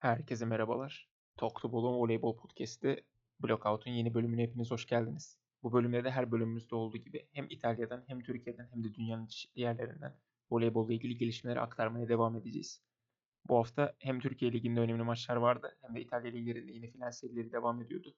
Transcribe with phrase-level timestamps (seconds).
[0.00, 1.08] Herkese merhabalar.
[1.36, 3.04] Talk to Voleybol Podcast'i
[3.42, 5.38] Blockout'un yeni bölümüne hepiniz hoş geldiniz.
[5.62, 9.60] Bu bölümde de her bölümümüzde olduğu gibi hem İtalya'dan hem Türkiye'den hem de dünyanın çeşitli
[9.60, 10.16] yerlerinden
[10.50, 12.82] voleybolla ilgili gelişmeleri aktarmaya devam edeceğiz.
[13.48, 17.52] Bu hafta hem Türkiye Ligi'nde önemli maçlar vardı hem de İtalya Ligi'lerinde yine final serileri
[17.52, 18.14] devam ediyordu.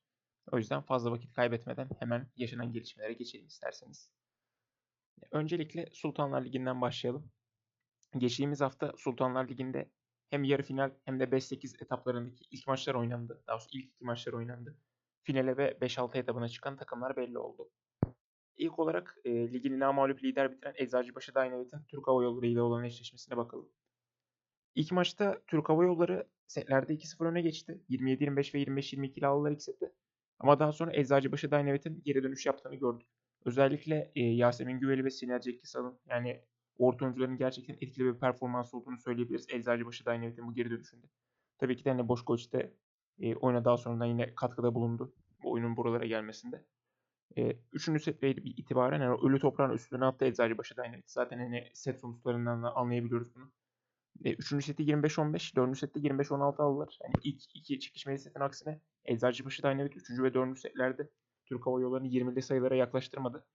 [0.52, 4.10] O yüzden fazla vakit kaybetmeden hemen yaşanan gelişmelere geçelim isterseniz.
[5.30, 7.30] Öncelikle Sultanlar Ligi'nden başlayalım.
[8.18, 9.90] Geçtiğimiz hafta Sultanlar Ligi'nde
[10.32, 13.42] hem yarı final hem de 5-8 etaplarındaki ilk maçlar oynandı.
[13.46, 14.76] Daha doğrusu ilk iki maçlar oynandı.
[15.22, 17.70] Finale ve 5-6 etabına çıkan takımlar belli oldu.
[18.56, 23.36] İlk olarak e, ligin namalüp lider bitiren Eczacıbaşı Dynamit'in Türk Hava Yolları ile olan eşleşmesine
[23.36, 23.68] bakalım.
[24.74, 27.80] İlk maçta Türk Hava Yolları setlerde 2-0 öne geçti.
[27.90, 29.92] 27-25 ve 25-22 ile aldılar ilk sette.
[30.38, 33.08] Ama daha sonra Eczacıbaşı Dynamit'in geri dönüş yaptığını gördük.
[33.44, 36.44] Özellikle e, Yasemin Güveli ve Siner Cekkisal'ın yani
[36.78, 41.06] orta oyuncuların gerçekten etkili bir performans olduğunu söyleyebiliriz Eczacıbaşı Dynamit'in bu geri dönüşünde.
[41.58, 42.74] Tabii ki de hani Boşkoç de
[43.18, 46.64] e, oyuna daha sonradan yine katkıda bulundu bu oyunun buralara gelmesinde.
[47.38, 51.10] E, üçüncü setle itibaren yani ölü toprağın üstüne attı Eczacıbaşı Dynamit.
[51.10, 53.52] Zaten hani set sonuçlarından da anlayabiliyoruz bunu.
[54.24, 56.98] E, üçüncü seti 25-15, dördüncü sette 25-16 aldılar.
[57.02, 61.10] Yani ilk iki çekişmeli setin aksine Eczacıbaşı Dynamit üçüncü ve dördüncü setlerde
[61.46, 63.46] Türk Hava Yolları'nı 20'li sayılara yaklaştırmadı.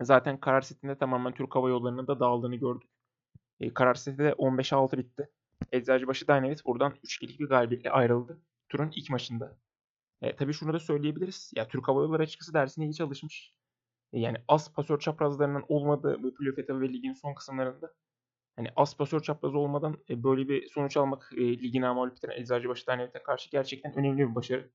[0.00, 2.90] Zaten karar setinde tamamen Türk Hava Yolları'nın da dağıldığını gördük.
[3.60, 5.30] E, karar seti de 15'e 6 bitti.
[5.72, 8.40] Eczacıbaşı Dynamit buradan 3-2'lik bir galibiyetle ayrıldı.
[8.68, 9.58] Turun ilk maçında.
[10.22, 11.52] E, tabii şunu da söyleyebiliriz.
[11.56, 13.54] Ya Türk Hava Yolları açıkçası dersine iyi çalışmış.
[14.12, 17.94] E, yani az pasör çaprazlarının olmadığı bu playoff ve ligin son kısımlarında
[18.56, 23.22] hani az pasör çaprazı olmadan e, böyle bir sonuç almak e, ligin bitiren Eczacıbaşı Dynamit'e
[23.22, 24.70] karşı gerçekten önemli bir başarı.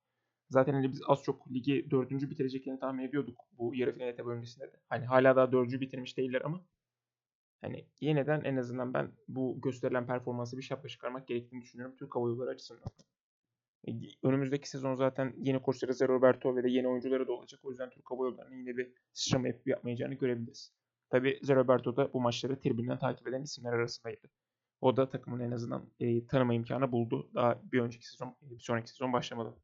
[0.50, 4.66] Zaten hani biz az çok ligi dördüncü bitireceklerini tahmin ediyorduk bu yarı final etabı öncesinde
[4.66, 4.78] de.
[4.90, 6.66] Hani hala daha dördüncü bitirmiş değiller ama
[7.62, 12.30] hani yeniden en azından ben bu gösterilen performansı bir şapka çıkarmak gerektiğini düşünüyorum Türk Hava
[12.30, 12.92] Yolları açısından.
[13.88, 13.92] E,
[14.24, 17.60] önümüzdeki sezon zaten yeni koçları Zé Roberto ve de yeni oyuncuları da olacak.
[17.64, 20.74] O yüzden Türk Hava Yolları'nın yine bir sıçrama yapıp yapmayacağını görebiliriz.
[21.10, 24.28] Tabi Zé Roberto da bu maçları tribünden takip eden isimler arasındaydı.
[24.82, 27.30] O da takımın en azından e, tanıma imkanı buldu.
[27.36, 29.56] Daha bir önceki sezon, bir sonraki sezon başlamadan.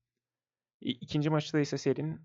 [0.82, 2.22] İkinci maçta ise serinin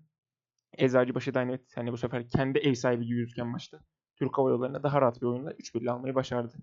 [0.77, 3.79] Eczacıbaşı Dynamit hani bu sefer kendi ev sahibi gibi gözüken maçta
[4.15, 6.53] Türk Hava Yolları'na daha rahat bir oyunla 3-1 almayı başardı.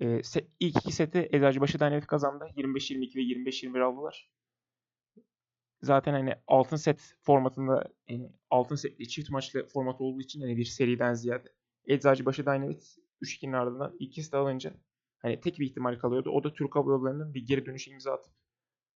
[0.00, 2.48] Ee, set, ilk iki seti Eczacıbaşı Dynamit kazandı.
[2.56, 4.30] 25-22 ve 25-21 aldılar.
[5.82, 10.64] Zaten hani altın set formatında yani altın setli çift maçlı format olduğu için hani bir
[10.64, 11.48] seriden ziyade
[11.86, 14.74] Eczacıbaşı Dynamit 3-2'nin ardından ikisi de alınca
[15.18, 16.30] hani tek bir ihtimal kalıyordu.
[16.30, 18.37] O da Türk Hava Yolları'nın bir geri dönüş imza atıp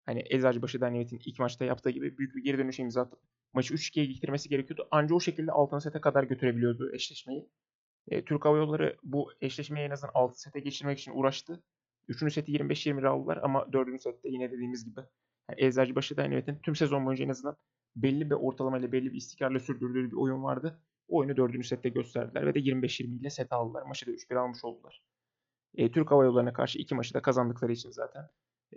[0.09, 3.19] hani Eczacıbaşı Dynamit'in ilk maçta yaptığı gibi büyük bir geri dönüş imza atıp
[3.53, 4.87] maçı 3-2'ye getirmesi gerekiyordu.
[4.91, 7.49] Ancak o şekilde altın sete kadar götürebiliyordu eşleşmeyi.
[8.07, 11.63] E, Türk Hava Yolları bu eşleşmeyi en azından altın sete geçirmek için uğraştı.
[12.07, 14.99] Üçüncü seti 25-20 aldılar ama dördüncü sette yine dediğimiz gibi
[15.49, 17.57] yani Eczacıbaşı Dynamit'in tüm sezon boyunca en azından
[17.95, 20.79] belli bir ortalamayla belli bir istikrarla sürdürdüğü bir oyun vardı.
[21.07, 23.83] O oyunu dördüncü sette gösterdiler ve de 25-20 ile set aldılar.
[23.83, 25.03] Maçı da 3-1 almış oldular.
[25.75, 28.29] E, Türk Hava Yolları'na karşı iki maçı da kazandıkları için zaten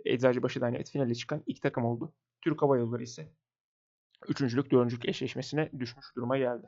[0.05, 2.13] Eczacıbaşı Dynamit finale çıkan ilk takım oldu.
[2.41, 3.33] Türk Hava Yolları ise
[4.27, 6.67] üçüncülük, dördüncülük eşleşmesine düşmüş duruma geldi.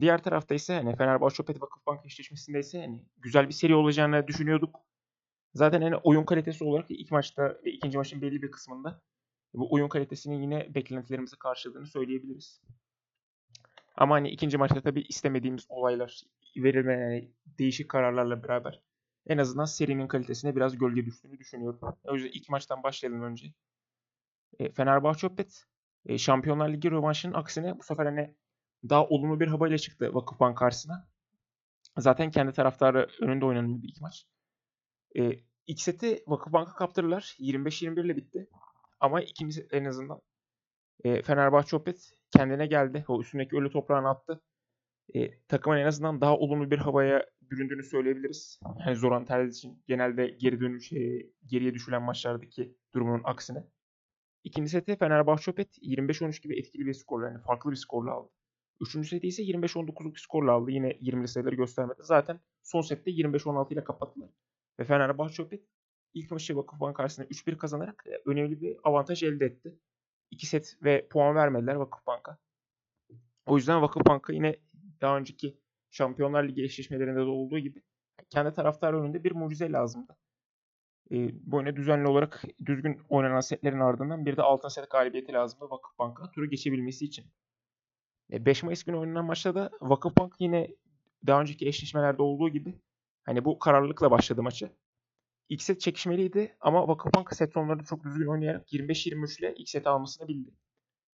[0.00, 4.80] Diğer tarafta ise hani Fenerbahçe Opet Vakıfbank eşleşmesinde ise hani güzel bir seri olacağını düşünüyorduk.
[5.54, 9.02] Zaten hani oyun kalitesi olarak ilk maçta ve ikinci maçın belli bir kısmında
[9.54, 12.62] bu oyun kalitesinin yine beklentilerimizi karşıladığını söyleyebiliriz.
[13.96, 16.22] Ama hani ikinci maçta tabii istemediğimiz olaylar
[16.56, 18.82] verilmeyen yani değişik kararlarla beraber
[19.26, 21.80] en azından serinin kalitesine biraz gölge düştüğünü düşünüyorum.
[22.04, 23.46] O yüzden ilk maçtan başlayalım önce.
[24.58, 25.64] E, Fenerbahçe Opet
[26.06, 28.34] e, Şampiyonlar Ligi rövanşının aksine bu sefer hani
[28.88, 31.08] daha olumlu bir havayla çıktı Vakıfbank karşısına.
[31.98, 34.26] Zaten kendi taraftarı önünde oynanıyor ilk maç.
[35.18, 35.32] E,
[35.66, 37.36] ilk seti Vakıfbank'a kaptırırlar.
[37.38, 38.48] 25-21 ile bitti.
[39.00, 40.20] Ama ikinci set en azından
[41.04, 43.04] e, Fenerbahçe Opet kendine geldi.
[43.08, 44.40] O üstündeki ölü toprağını attı.
[45.14, 48.60] E, takımın en azından daha olumlu bir havaya büründüğünü söyleyebiliriz.
[48.86, 53.64] Yani Zoran Terzic için genelde geri dönüş, e, geriye düşülen maçlardaki durumunun aksine.
[54.44, 58.30] İkinci seti Fenerbahçe Opet 25-13 gibi etkili bir skorla yani farklı bir skorla aldı.
[58.80, 60.70] Üçüncü seti ise 25-19'luk bir skorla aldı.
[60.70, 62.00] Yine 20'li sayıları göstermedi.
[62.02, 64.30] Zaten son sette 25-16 ile kapattılar.
[64.80, 65.64] Ve Fenerbahçe Opet
[66.14, 69.78] ilk maçı Vakıfbank karşısında 3-1 kazanarak e, önemli bir avantaj elde etti.
[70.30, 72.38] İki set ve puan vermediler Vakıfbank'a.
[73.46, 74.56] O yüzden Vakıfbank'a yine
[75.00, 75.61] daha önceki
[75.92, 77.82] Şampiyonlar Ligi eşleşmelerinde de olduğu gibi
[78.30, 80.16] kendi taraftar önünde bir mucize lazımdı.
[81.10, 81.16] E,
[81.52, 86.30] bu oyuna düzenli olarak düzgün oynanan setlerin ardından bir de altın set galibiyeti lazımdı Vakıfbank'a
[86.30, 87.26] turu geçebilmesi için.
[88.32, 90.68] E, 5 Mayıs günü oynanan maçta da Vakıfbank yine
[91.26, 92.80] daha önceki eşleşmelerde olduğu gibi
[93.24, 94.70] hani bu kararlılıkla başladı maçı.
[95.48, 100.28] ilk set çekişmeliydi ama Vakıfbank set sonları çok düzgün oynayarak 25-23 ile ilk seti almasını
[100.28, 100.50] bildi.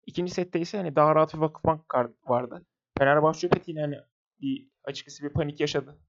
[0.05, 1.95] İkinci sette ise hani daha rahat bir Vakıfbank
[2.27, 2.65] vardı.
[2.97, 3.97] Fenerbahçe Opet yine hani
[4.41, 5.99] bir, açıkçası bir panik yaşadı.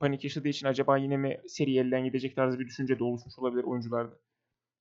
[0.00, 3.64] Panik yaşadığı için acaba yine mi seri elden gidecek tarzı bir düşünce de oluşmuş olabilir
[3.64, 4.18] oyuncularda.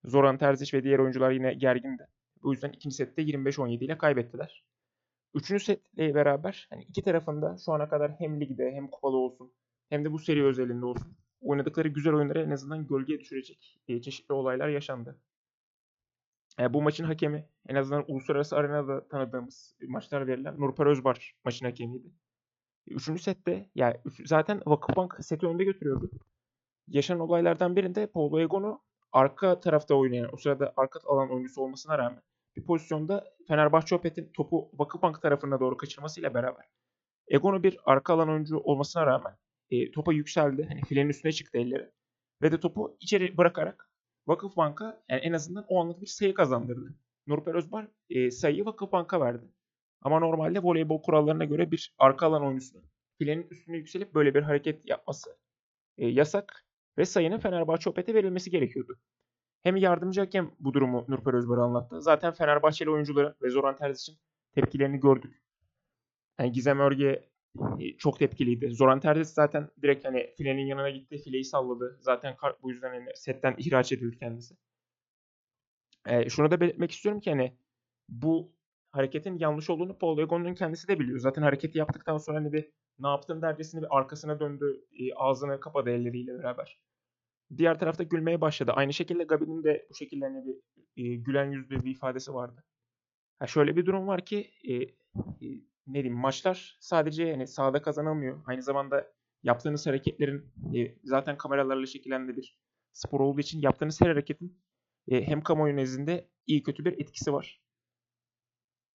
[0.05, 2.07] Zoran Terzic ve diğer oyuncular yine gergindi.
[2.43, 4.65] Bu yüzden ikinci sette 25-17 ile kaybettiler.
[5.33, 9.53] Üçüncü setle beraber hani iki tarafında şu ana kadar hem ligde hem kupalı olsun
[9.89, 14.33] hem de bu seri özelinde olsun oynadıkları güzel oyunları en azından gölgeye düşürecek e, çeşitli
[14.33, 15.21] olaylar yaşandı.
[16.59, 22.11] E, bu maçın hakemi en azından uluslararası arenada tanıdığımız maçlar verilen Nurper Özbar maçın hakemiydi.
[22.87, 26.11] Üçüncü sette yani üç- zaten Vakıfbank seti önde götürüyordu.
[26.87, 28.81] Yaşanan olaylardan birinde Paulo Egon'u
[29.11, 32.21] arka tarafta oynayan, o sırada arka alan oyuncusu olmasına rağmen
[32.55, 36.65] bir pozisyonda Fenerbahçe Opet'in topu Vakıfbank tarafına doğru kaçırmasıyla beraber
[37.27, 39.37] Egon'u bir arka alan oyuncu olmasına rağmen
[39.69, 40.65] e, topa yükseldi.
[40.69, 41.91] Hani filenin üstüne çıktı elleri.
[42.41, 43.89] Ve de topu içeri bırakarak
[44.27, 46.95] Vakıfbank'a yani en azından o anlık bir sayı kazandırdı.
[47.27, 49.45] Nurper Özbar e, sayıyı Vakıfbank'a verdi.
[50.01, 52.85] Ama normalde voleybol kurallarına göre bir arka alan oyuncusunun
[53.17, 55.37] filenin üstüne yükselip böyle bir hareket yapması
[55.97, 56.65] e, yasak
[56.97, 58.99] ve sayının Fenerbahçe Opet'e verilmesi gerekiyordu.
[59.63, 62.01] Hem yardımcı hakem bu durumu Nurper Özbar'a anlattı.
[62.01, 64.19] Zaten Fenerbahçeli oyuncuların ve Zoran Terzic'in
[64.55, 65.41] tepkilerini gördük.
[66.39, 67.29] Yani Gizem Örge
[67.79, 68.69] e, çok tepkiliydi.
[68.71, 71.97] Zoran Terzic zaten direkt hani filenin yanına gitti, fileyi salladı.
[72.01, 74.55] Zaten kar- bu yüzden hani setten ihraç edildi kendisi.
[76.05, 77.57] E, şunu da belirtmek istiyorum ki hani
[78.09, 78.51] bu
[78.91, 81.19] hareketin yanlış olduğunu Paul Egon'un kendisi de biliyor.
[81.19, 85.89] Zaten hareketi yaptıktan sonra hani bir ne yaptın dercesine bir arkasına döndü, e, ağzını kapadı
[85.89, 86.79] elleriyle beraber.
[87.57, 88.71] Diğer tarafta gülmeye başladı.
[88.75, 90.55] Aynı şekilde Gabi'nin de bu şekilde hani bir
[91.03, 92.63] e, gülen yüzlü bir ifadesi vardı.
[93.39, 94.87] Ha şöyle bir durum var ki e, e,
[95.87, 98.41] ne diyeyim maçlar sadece yani sahada kazanılmıyor.
[98.45, 99.11] Aynı zamanda
[99.43, 100.45] yaptığınız hareketlerin
[100.75, 101.85] e, zaten kameralarla
[102.27, 102.57] bir
[102.93, 104.61] spor olduğu için yaptığınız her hareketin
[105.07, 107.61] e, hem kamuoyu nezdinde iyi kötü bir etkisi var.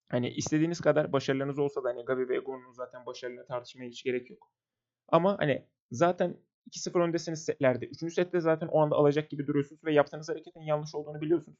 [0.09, 4.29] Hani istediğiniz kadar başarılarınız olsa da hani Gabi ve Egon'un zaten başarılarını tartışmaya hiç gerek
[4.29, 4.51] yok.
[5.07, 6.37] Ama hani zaten
[6.71, 7.85] 2-0 öndesiniz setlerde.
[7.85, 11.57] Üçüncü sette zaten o anda alacak gibi duruyorsunuz ve yaptığınız hareketin yanlış olduğunu biliyorsunuz.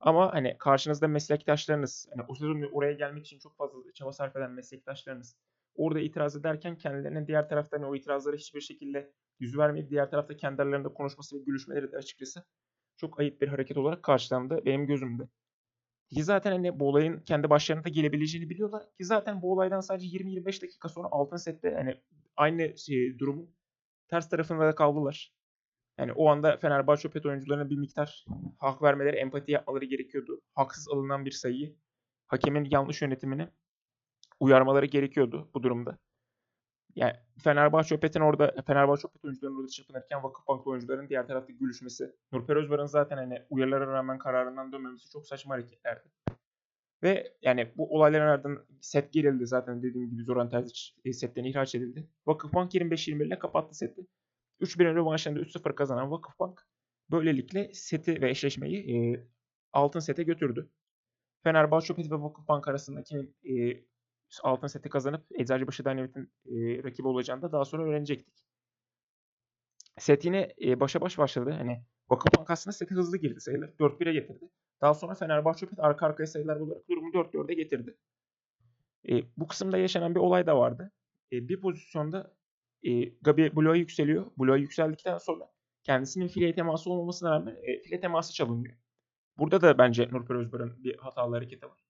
[0.00, 4.50] Ama hani karşınızda meslektaşlarınız, hani o sezon oraya gelmek için çok fazla çaba sarf eden
[4.50, 5.36] meslektaşlarınız
[5.74, 10.36] orada itiraz ederken kendilerinin diğer tarafta hani o itirazlara hiçbir şekilde yüz vermeyip diğer tarafta
[10.36, 12.44] kendi aralarında konuşması ve gülüşmeleri de açıkçası
[12.96, 15.28] çok ayıp bir hareket olarak karşılandı benim gözümde.
[16.10, 18.82] Ki zaten hani bu olayın kendi başlarına da gelebileceğini biliyorlar.
[18.82, 22.00] Ki zaten bu olaydan sadece 20-25 dakika sonra altın sette hani
[22.36, 23.54] aynı şey, durumun
[24.08, 25.32] ters tarafında da kaldılar.
[25.98, 28.26] Yani o anda Fenerbahçe Opet oyuncularına bir miktar
[28.58, 30.40] hak vermeleri, empati yapmaları gerekiyordu.
[30.54, 31.76] Haksız alınan bir sayıyı
[32.26, 33.48] hakemin yanlış yönetimini
[34.40, 35.98] uyarmaları gerekiyordu bu durumda.
[36.96, 37.12] Yani
[37.44, 42.12] Fenerbahçe Opet'in orada Fenerbahçe Opet oyuncularının orada çırpınırken Vakıfbank oyuncularının diğer tarafta gülüşmesi.
[42.32, 46.08] Nurper Özbar'ın zaten hani uyarılara rağmen kararından dönmemesi çok saçma hareketlerdi.
[47.02, 51.74] Ve yani bu olayların ardından set gerildi zaten dediğim gibi Zoran Terzic e, setten ihraç
[51.74, 52.08] edildi.
[52.26, 54.06] Vakıfbank 25-21 ile kapattı seti.
[54.60, 56.68] 3-1'in rövanşında 3-0 kazanan Vakıfbank
[57.10, 59.26] böylelikle seti ve eşleşmeyi e,
[59.72, 60.70] altın sete götürdü.
[61.44, 63.84] Fenerbahçe Opet ve Vakıfbank arasında kimin e,
[64.42, 68.34] altın seti kazanıp Eczacıbaşı Dynamite'in e, rakibi olacağını da daha sonra öğrenecektik.
[69.98, 71.50] Set yine e, başa baş başladı.
[71.50, 73.68] Hani Vakıfbank aslında sete hızlı girdi sayılar.
[73.68, 74.50] 4-1'e getirdi.
[74.80, 77.96] Daha sonra Fenerbahçe Opet arka arkaya sayılar bularak durumu 4-4'e getirdi.
[79.08, 80.92] E, bu kısımda yaşanan bir olay da vardı.
[81.32, 82.34] E, bir pozisyonda
[82.82, 84.26] e, Gabi bloğa yükseliyor.
[84.38, 85.50] Bloğa yükseldikten sonra
[85.82, 88.74] kendisinin file teması olmamasına rağmen e, file teması çalınıyor.
[89.38, 91.85] Burada da bence Nurper Özbar'ın bir hatalı hareketi var.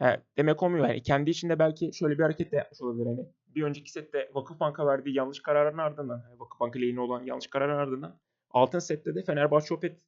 [0.00, 0.88] He, demek olmuyor.
[0.88, 3.06] Yani kendi içinde belki şöyle bir hareket de yapmış olabilir.
[3.06, 7.78] Hani bir önceki sette Vakıfbank'a verdiği yanlış kararın ardından, yani Vakıfbank lehine olan yanlış kararın
[7.78, 10.00] ardından altın sette de Fenerbahçe Opet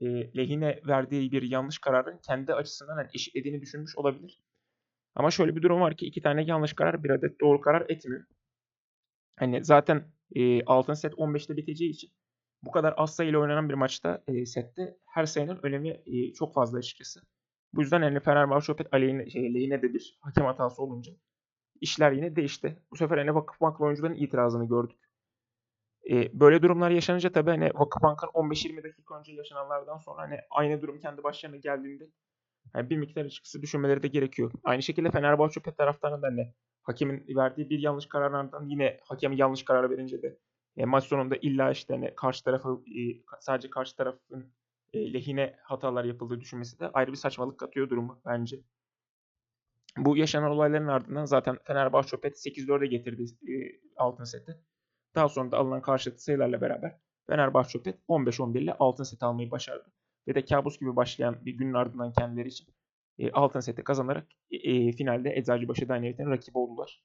[0.00, 0.06] e,
[0.36, 4.40] lehine verdiği bir yanlış kararın kendi açısından hani eşitlediğini düşünmüş olabilir.
[5.14, 8.24] Ama şöyle bir durum var ki iki tane yanlış karar bir adet doğru karar etmiyor.
[9.36, 12.10] Hani zaten e, altın set 15'te biteceği için
[12.62, 16.78] bu kadar az sayıyla oynanan bir maçta e, sette her sayının önemi e, çok fazla
[16.78, 17.20] açıkçası.
[17.74, 21.12] Bu yüzden hani Fenerbahçe Opet aleyhine, şey, lehine de bir hakem hatası olunca
[21.80, 22.82] işler yine değişti.
[22.90, 24.98] Bu sefer hani Vakıfbank'la oyuncuların itirazını gördük.
[26.10, 31.00] E, böyle durumlar yaşanınca tabii hani Vakıfbank'ın 15-20 dakika önce yaşananlardan sonra hani aynı durum
[31.00, 32.04] kendi başlarına geldiğinde
[32.74, 34.52] yani bir miktar açıkçası düşünmeleri de gerekiyor.
[34.64, 39.64] Aynı şekilde Fenerbahçe Opet taraftarının da hani hakemin verdiği bir yanlış kararlardan yine hakem yanlış
[39.64, 40.38] karar verince de
[40.76, 43.00] e, maç sonunda illa işte hani karşı tarafı e,
[43.40, 44.52] sadece karşı tarafın
[44.94, 48.60] lehine hatalar yapıldığı düşünmesi de ayrı bir saçmalık katıyor durumu bence.
[49.96, 53.54] Bu yaşanan olayların ardından zaten Fenerbahçe Opet 8-4'e getirdi e,
[53.96, 54.60] altın seti.
[55.14, 59.92] Daha sonra da alınan karşılıklı sayılarla beraber Fenerbahçe Opet 15-11 ile altın set almayı başardı.
[60.28, 62.74] Ve de kabus gibi başlayan bir günün ardından kendileri için
[63.18, 67.02] e, altın seti kazanarak e, e, finalde Eczacıbaşı Dynamite'in rakibi oldular.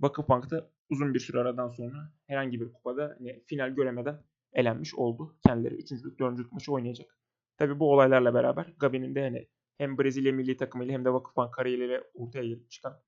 [0.00, 4.22] Vakıfbank'ta uzun bir süre aradan sonra herhangi bir kupada hani, final göremeden
[4.52, 5.36] elenmiş oldu.
[5.46, 5.90] Kendileri 3.
[6.18, 6.52] 4.
[6.52, 7.19] maçı oynayacak.
[7.60, 9.48] Tabi bu olaylarla beraber Gabi'nin de hani
[9.78, 13.02] hem Brezilya milli takımıyla hem de Vakıfbank kariyeriyle ortaya çıkan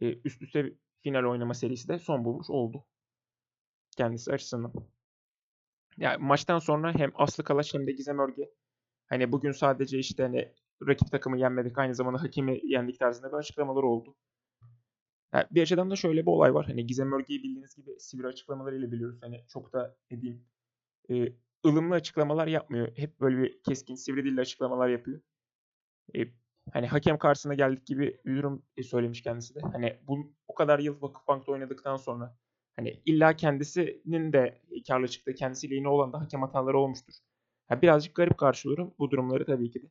[0.00, 0.72] e, üst üste
[1.02, 2.84] final oynama serisi de son bulmuş oldu.
[3.96, 4.72] Kendisi açısından.
[5.98, 8.50] Yani maçtan sonra hem Aslı Kalaş hem de Gizem Örge
[9.06, 10.52] hani bugün sadece işte hani
[10.86, 14.16] rakip takımı yenmedik aynı zamanda hakemi yendik tarzında bir açıklamalar oldu.
[15.32, 16.66] Yani bir açıdan da şöyle bir olay var.
[16.66, 19.18] Hani Gizem Örge'yi bildiğiniz gibi sivri açıklamalarıyla biliyoruz.
[19.22, 20.44] Hani çok da ne diyeyim
[21.10, 21.32] e,
[21.66, 22.96] ılımlı açıklamalar yapmıyor.
[22.96, 25.20] Hep böyle bir keskin sivri dille açıklamalar yapıyor.
[26.16, 26.20] E,
[26.72, 29.60] hani hakem karşısına geldik gibi bir durum söylemiş kendisi de.
[29.60, 32.36] Hani bu o kadar yıl Vakıfbank'ta oynadıktan sonra
[32.76, 35.34] hani illa kendisinin de karlı çıktı.
[35.34, 37.14] Kendisiyle yine olan da hakem hataları olmuştur.
[37.70, 39.86] Yani birazcık garip karşılıyorum bu durumları tabii ki de.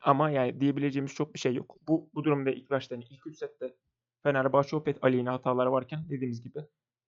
[0.00, 1.76] Ama yani diyebileceğimiz çok bir şey yok.
[1.88, 3.76] Bu bu durumda ilk başta hani ilk 3 sette
[4.22, 6.58] Fenerbahçe Opet aleyhine hatalar varken dediğimiz gibi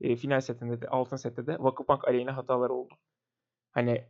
[0.00, 2.94] e, final setinde de altın sette de Vakıfbank aleyhine hatalar oldu.
[3.72, 4.04] Hani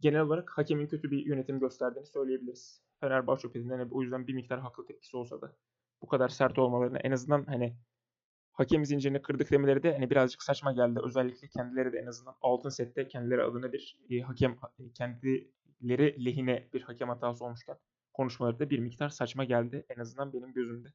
[0.00, 2.82] genel olarak hakemin kötü bir yönetim gösterdiğini söyleyebiliriz.
[3.00, 5.56] Fenerbahçe Opet'in hani o yüzden bir miktar haklı tepkisi olsa da
[6.02, 7.76] bu kadar sert olmalarını en azından hani
[8.52, 11.00] hakem zincirini kırdık demeleri de hani birazcık saçma geldi.
[11.02, 14.56] Özellikle kendileri de en azından altın sette kendileri adına bir e, hakem
[14.94, 17.76] kendileri lehine bir hakem hatası olmuşken
[18.12, 20.88] konuşmaları da bir miktar saçma geldi en azından benim gözümde.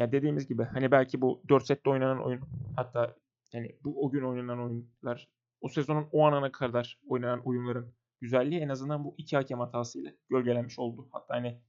[0.00, 2.40] Ya dediğimiz gibi hani belki bu 4 sette oynanan oyun
[2.76, 3.16] hatta
[3.52, 5.28] yani bu o gün oynanan oyunlar
[5.60, 10.78] o sezonun o anına kadar oynanan oyunların güzelliği en azından bu iki hakem hatasıyla gölgelenmiş
[10.78, 11.08] oldu.
[11.12, 11.60] Hatta hani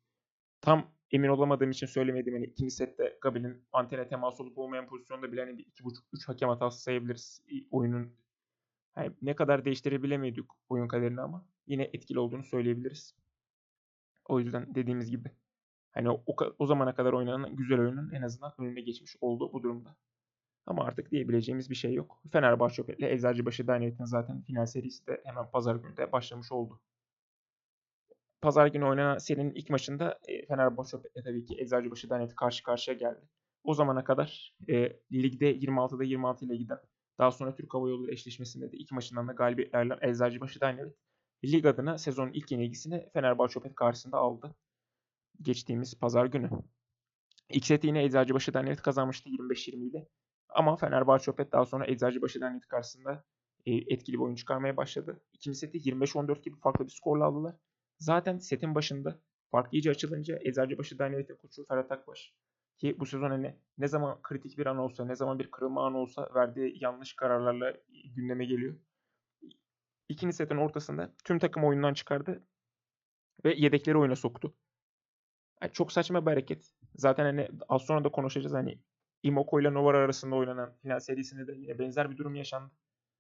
[0.62, 2.34] tam emin olamadığım için söylemedim.
[2.34, 6.28] Hani ikinci sette Gabi'nin antene temas olup olmayan pozisyonda bile hani bir iki buçuk üç
[6.30, 8.14] hakem hatası sayabiliriz oyunun.
[8.98, 13.16] Yani ne kadar değiştirebilemiyorduk oyun kaderini ama yine etkili olduğunu söyleyebiliriz.
[14.26, 15.32] O yüzden dediğimiz gibi
[15.92, 16.24] hani o,
[16.60, 19.96] o zamana kadar oynanan güzel oyunun en azından önüne geçmiş oldu bu durumda.
[20.66, 22.22] Ama artık diyebileceğimiz bir şey yok.
[22.32, 26.80] Fenerbahçe ile Eczacıbaşı Dynamite'in zaten final serisi de hemen pazar günü de başlamış oldu.
[28.42, 32.98] Pazar günü oynanan serinin ilk maçında e, Fenerbahçe ile tabii ki Eczacıbaşı Dynamite karşı karşıya
[32.98, 33.30] geldi.
[33.64, 36.80] O zamana kadar e, ligde 26'da 26 ile giden
[37.20, 40.96] daha sonra Türk Hava Yolları eşleşmesinde de iki maçından da galibiyetlerle Eczacıbaşı Dynamite
[41.46, 44.56] lig adına sezonun ilk yenilgisini Fenerbahçe Opet karşısında aldı.
[45.42, 46.50] Geçtiğimiz pazar günü.
[47.50, 50.08] İlk seti yine Eczacıbaşı'dan net kazanmıştı 25-20 ile.
[50.50, 53.24] Ama Fenerbahçe Opet daha sonra Eczacıbaşı'dan net karşısında
[53.66, 55.22] e, etkili bir oyun çıkarmaya başladı.
[55.34, 57.56] İkinci seti 25-14 gibi farklı bir skorla aldılar.
[58.00, 59.20] Zaten setin başında
[59.52, 62.34] fark iyice açılınca Eczacıbaşı Dynamite'in koçu Ferhat Akbaş
[62.78, 65.98] ki bu sezon hani ne zaman kritik bir an olsa, ne zaman bir kırılma anı
[65.98, 67.78] olsa verdiği yanlış kararlarla
[68.16, 68.76] gündeme geliyor
[70.12, 72.44] ikinci setin ortasında tüm takım oyundan çıkardı
[73.46, 74.54] ve yedekleri oyuna soktu.
[75.62, 76.74] Yani çok saçma bir hareket.
[76.96, 78.80] Zaten hani az sonra da konuşacağız hani
[79.24, 82.72] Imoko ile Novara arasında oynanan final serisinde de yine benzer bir durum yaşandı.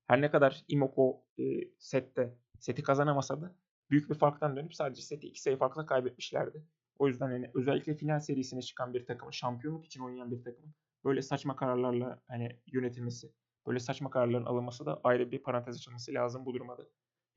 [0.07, 1.43] Her ne kadar Imoko e,
[1.79, 3.55] sette seti kazanamasa da
[3.89, 6.65] büyük bir farktan dönüp sadece seti iki sayı farkla kaybetmişlerdi.
[6.99, 10.73] O yüzden hani özellikle final serisine çıkan bir takımın, şampiyonluk için oynayan bir takımın
[11.05, 13.31] böyle saçma kararlarla hani yönetilmesi,
[13.67, 16.77] Böyle saçma kararların alınması da ayrı bir parantez açılması lazım bu durumda.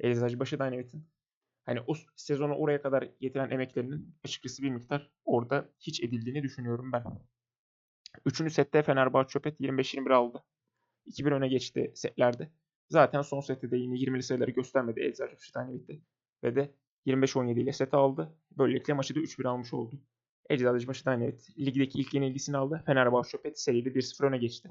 [0.01, 1.07] Eczacıbaşı Dynamite'in
[1.67, 7.05] hani o sezonu oraya kadar getiren emeklerinin açıkçası bir miktar orada hiç edildiğini düşünüyorum ben.
[8.27, 10.45] Üçüncü sette Fenerbahçe Çöpet 25-21 aldı.
[11.07, 12.51] 2-1 öne geçti setlerde.
[12.89, 16.01] Zaten son sette de yine 20'li sayıları göstermedi Eczacıbaşı Dynamite'de.
[16.45, 16.75] Ve de
[17.07, 18.39] 25-17 ile set aldı.
[18.51, 20.01] Böylelikle maçı da 3-1 almış oldu.
[20.51, 22.83] Eczacıbaşı Dynamite ligdeki ilk yenilgisini aldı.
[22.87, 24.69] Fenerbahçe Çöpet seride 1-0 öne geçti.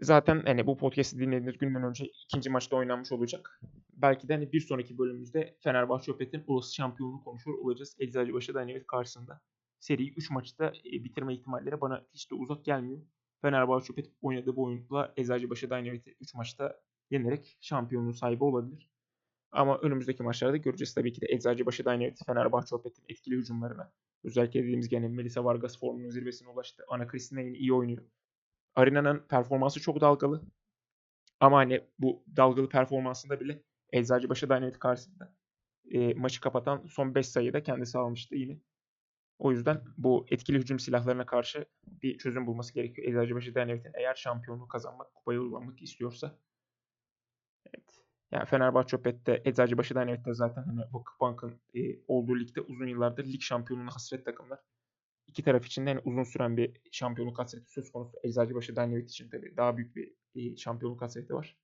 [0.00, 3.60] Zaten hani bu podcast'i dinlediğiniz günden önce ikinci maçta oynanmış olacak.
[3.92, 7.96] Belki de hani bir sonraki bölümümüzde Fenerbahçe Opet'in olası şampiyonluğu konuşur olacağız.
[7.98, 9.40] Eczacıbaşı Dynamit karşısında.
[9.80, 13.00] Seriyi 3 maçta e, bitirme ihtimalleri bana hiç de uzak gelmiyor.
[13.42, 18.90] Fenerbahçe Opet oynadığı bu oyunla Eczacıbaşı Dynamit'i 3 maçta yenerek şampiyonluğun sahibi olabilir.
[19.52, 23.92] Ama önümüzdeki maçlarda göreceğiz tabii ki de Eczacıbaşı Dynamit Fenerbahçe Opet'in etkili hücumlarına.
[24.24, 26.84] Özellikle dediğimiz gibi yani Melisa Vargas formunun zirvesine ulaştı.
[26.88, 28.02] Ana Kristina iyi oynuyor.
[28.78, 30.42] Arena'nın performansı çok dalgalı.
[31.40, 35.34] Ama hani bu dalgalı performansında bile Eczacıbaşı Dynamite karşısında
[35.90, 38.60] e, maçı kapatan son 5 sayıda kendisi almıştı yine.
[39.38, 43.08] O yüzden bu etkili hücum silahlarına karşı bir çözüm bulması gerekiyor.
[43.08, 46.38] Eczacıbaşı Dynamite'in eğer şampiyonluğu kazanmak, kupayı uzanmak istiyorsa.
[47.66, 48.04] Evet.
[48.32, 53.94] Yani Fenerbahçe Opet'te, Eczacıbaşı Dynamite'de zaten hani Vakıfbank'ın e, olduğu ligde uzun yıllardır lig şampiyonluğuna
[53.94, 54.58] hasret takımlar.
[55.28, 58.18] İki taraf için de hani uzun süren bir şampiyonluk hasreti söz konusu.
[58.22, 60.12] Eczacıbaşı Dynamit için tabii daha büyük bir,
[60.56, 61.56] şampiyonluk hasreti var.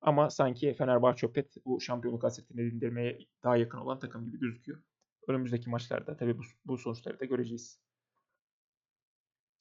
[0.00, 4.82] Ama sanki Fenerbahçe Opet bu şampiyonluk hasretini dindirmeye daha yakın olan takım gibi gözüküyor.
[5.28, 7.80] Önümüzdeki maçlarda tabii bu, bu sonuçları da göreceğiz.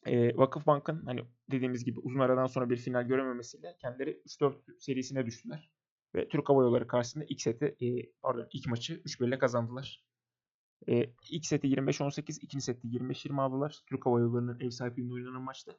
[0.05, 5.71] E, Vakıfbank'ın hani dediğimiz gibi uzun aradan sonra bir final görememesiyle kendileri 3-4 serisine düştüler.
[6.15, 10.03] Ve Türk Hava Yolları karşısında ilk seti, e, pardon ilk maçı 3-1 ile kazandılar.
[10.89, 13.79] E, ilk seti 25-18, ikinci seti 25-20 aldılar.
[13.89, 15.71] Türk Hava Yolları'nın ev sahipliğinde oynanan maçta.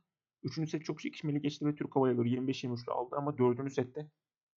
[0.43, 4.11] Üçüncü set çok çekişmeli geçti ve Türk Hava Yolları 25-23 aldı ama dördüncü sette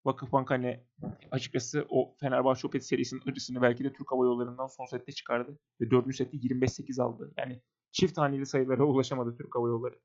[0.04, 0.84] Vakıfbank hani
[1.30, 5.58] açıkçası o Fenerbahçe Opet serisinin acısını belki de Türk Hava Yolları'ndan son sette çıkardı.
[5.80, 7.32] Ve dördüncü sette 25-8 aldı.
[7.36, 7.62] Yani
[7.92, 10.00] çift haneli sayılara ulaşamadı Türk Hava Yolları.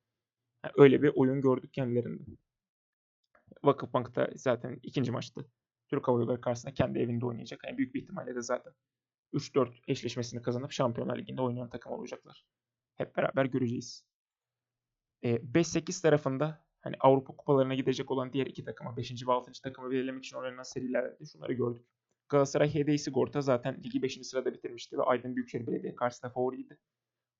[0.63, 2.37] Yani öyle bir oyun gördük kendilerinden.
[3.63, 5.45] Vakıfbank'ta zaten ikinci maçtı.
[5.87, 7.59] Türk Hava Yolları karşısında kendi evinde oynayacak.
[7.65, 8.73] Yani büyük bir ihtimalle de zaten
[9.33, 12.45] 3-4 eşleşmesini kazanıp Şampiyonlar Ligi'nde oynayan takım olacaklar.
[12.95, 14.05] Hep beraber göreceğiz.
[15.23, 19.27] 5-8 tarafında hani Avrupa kupalarına gidecek olan diğer iki takıma 5.
[19.27, 19.51] ve 6.
[19.61, 21.85] takımı belirlemek için oynanan serilerde şunları gördük.
[22.29, 24.19] Galatasaray HDI Sigorta zaten ligi 5.
[24.27, 26.77] sırada bitirmişti ve Aydın Büyükşehir Belediye karşısında favoriydi.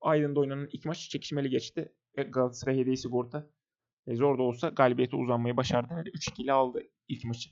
[0.00, 3.50] Aydın'da oynanan ilk maç çekişmeli geçti ve Galatasaray HDI Sigorta
[4.06, 5.94] e, zor da olsa galibiyete uzanmayı başardı.
[5.94, 7.50] Yani 3-2 ile aldı ilk maçı.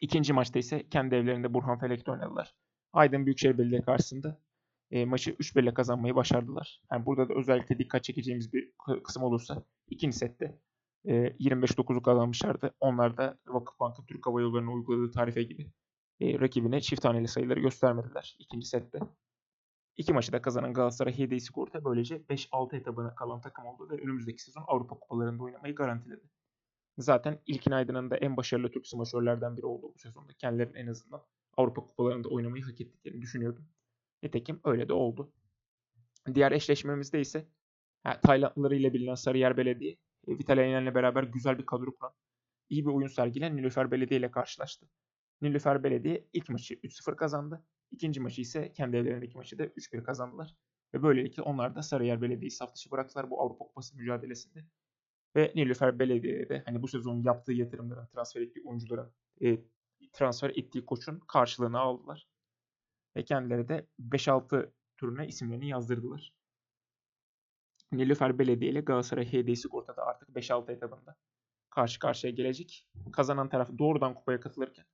[0.00, 2.54] İkinci maçta ise kendi evlerinde Burhan Felek'te oynadılar.
[2.96, 4.40] Aydın Büyükşehir Belediye karşısında
[4.90, 6.82] e, maçı 3-1 ile kazanmayı başardılar.
[6.92, 8.72] Yani burada da özellikle dikkat çekeceğimiz bir
[9.04, 10.58] kısım olursa ikinci sette
[11.04, 12.74] e, 25-9'u kazanmışlardı.
[12.80, 15.72] Onlar da Vakıfbank'ın Türk Hava Yolları'nın uyguladığı tarife gibi
[16.20, 18.98] e, rakibine çift taneli sayıları göstermediler ikinci sette.
[19.96, 24.42] İki maçı da kazanan Galatasaray HDI Sigorta böylece 5-6 etabına kalan takım oldu ve önümüzdeki
[24.42, 26.30] sezon Avrupa Kupalarında oynamayı garantiledi.
[26.98, 30.32] Zaten İlkin Aydın'ın da en başarılı Türk smaçörlerden biri oldu bu sezonda.
[30.32, 31.22] Kendilerinin en azından
[31.56, 33.68] Avrupa Kupalarında oynamayı hak ettiklerini düşünüyordum.
[34.22, 35.32] Nitekim öyle de oldu.
[36.34, 37.48] Diğer eşleşmemizde ise
[38.04, 39.96] yani Taylandlıları ile bilinen Sarıyer Belediye,
[40.26, 42.12] e, Vital ile beraber güzel bir kadro kuran,
[42.68, 44.88] iyi bir oyun sergilen Nilüfer Belediye ile karşılaştı.
[45.42, 47.64] Nilüfer Belediye ilk maçı 3-0 kazandı.
[47.90, 50.56] İkinci maçı ise kendi evlerindeki maçı da 3-1 kazandılar.
[50.94, 54.64] Ve böylelikle onlar da Sarıyer Belediye'yi saf dışı bıraktılar bu Avrupa Kupası mücadelesinde.
[55.36, 59.58] Ve Nilüfer Belediye'de hani bu sezon yaptığı yatırımların, transfer ettiği oyuncuların, e,
[60.12, 62.28] transfer ettiği koçun karşılığını aldılar.
[63.16, 66.34] Ve kendileri de 5-6 turuna isimlerini yazdırdılar.
[67.92, 71.16] Nilüfer Belediye ile Galatasaray HD Sigorta'da artık 5-6 etabında
[71.70, 72.88] karşı karşıya gelecek.
[73.12, 74.84] Kazanan taraf doğrudan kupaya katılırken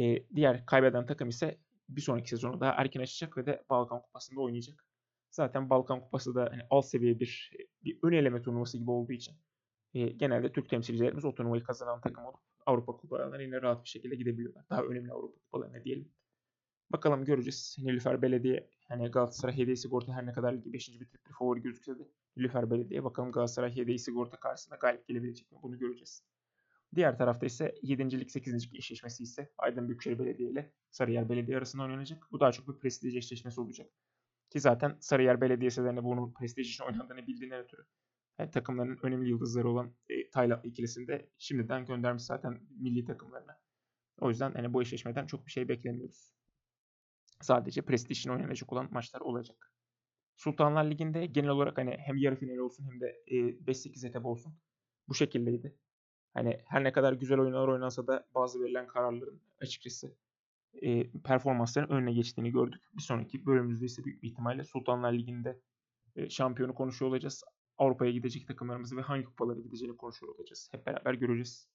[0.00, 4.40] e, diğer kaybeden takım ise bir sonraki sezonu daha erken açacak ve de Balkan Kupası'nda
[4.40, 4.86] oynayacak.
[5.30, 7.52] Zaten Balkan Kupası da hani alt seviye bir
[7.84, 9.36] bir ön eleme turnuvası gibi olduğu için
[9.94, 14.14] e, genelde Türk temsilcilerimiz o turnuvayı kazanan takım olup Avrupa kupalarına yine rahat bir şekilde
[14.14, 14.64] gidebiliyorlar.
[14.70, 16.12] Daha önemli Avrupa kupalarına diyelim.
[16.90, 17.76] Bakalım göreceğiz.
[17.78, 21.00] Nilüfer Belediye hani Galatasaray Hediye Sigorta her ne kadar ligi 5.
[21.00, 25.58] bitirip bir favori gözükse de Nilüfer Belediye bakalım Galatasaray Hediye Sigorta karşısında galip gelebilecek mi
[25.62, 26.24] bunu göreceğiz.
[26.94, 28.20] Diğer tarafta ise 7.
[28.20, 28.66] lig 8.
[28.66, 32.28] lig eşleşmesi ise Aydın Büyükşehir Belediye ile Sarıyer Belediye arasında oynanacak.
[32.32, 33.90] Bu daha çok bir prestij eşleşmesi olacak.
[34.50, 37.86] Ki zaten Sarıyer Belediyesi de bunun prestij için oynandığını bildiğinden ötürü
[38.38, 43.60] yani takımların önemli yıldızları olan e, Taylandlı ikilisinde şimdiden göndermiş zaten milli takımlarına.
[44.20, 46.34] O yüzden hani bu eşleşmeden çok bir şey beklemiyoruz.
[47.40, 49.72] Sadece prestij için oynanacak olan maçlar olacak.
[50.36, 54.54] Sultanlar Ligi'nde genel olarak hani hem yarı final olsun hem de e, 5-8 etap olsun
[55.08, 55.76] bu şekildeydi.
[56.34, 60.16] Hani her ne kadar güzel oyunlar oynansa da bazı verilen kararların açıkçası
[60.82, 62.82] e, performansların önüne geçtiğini gördük.
[62.96, 65.60] Bir sonraki bölümümüzde ise büyük bir ihtimalle Sultanlar Ligi'nde
[66.16, 67.44] e, şampiyonu konuşuyor olacağız.
[67.78, 70.68] Avrupa'ya gidecek takımlarımızı ve hangi kupalara gideceğini konuşuyor olacağız.
[70.72, 71.68] Hep beraber göreceğiz.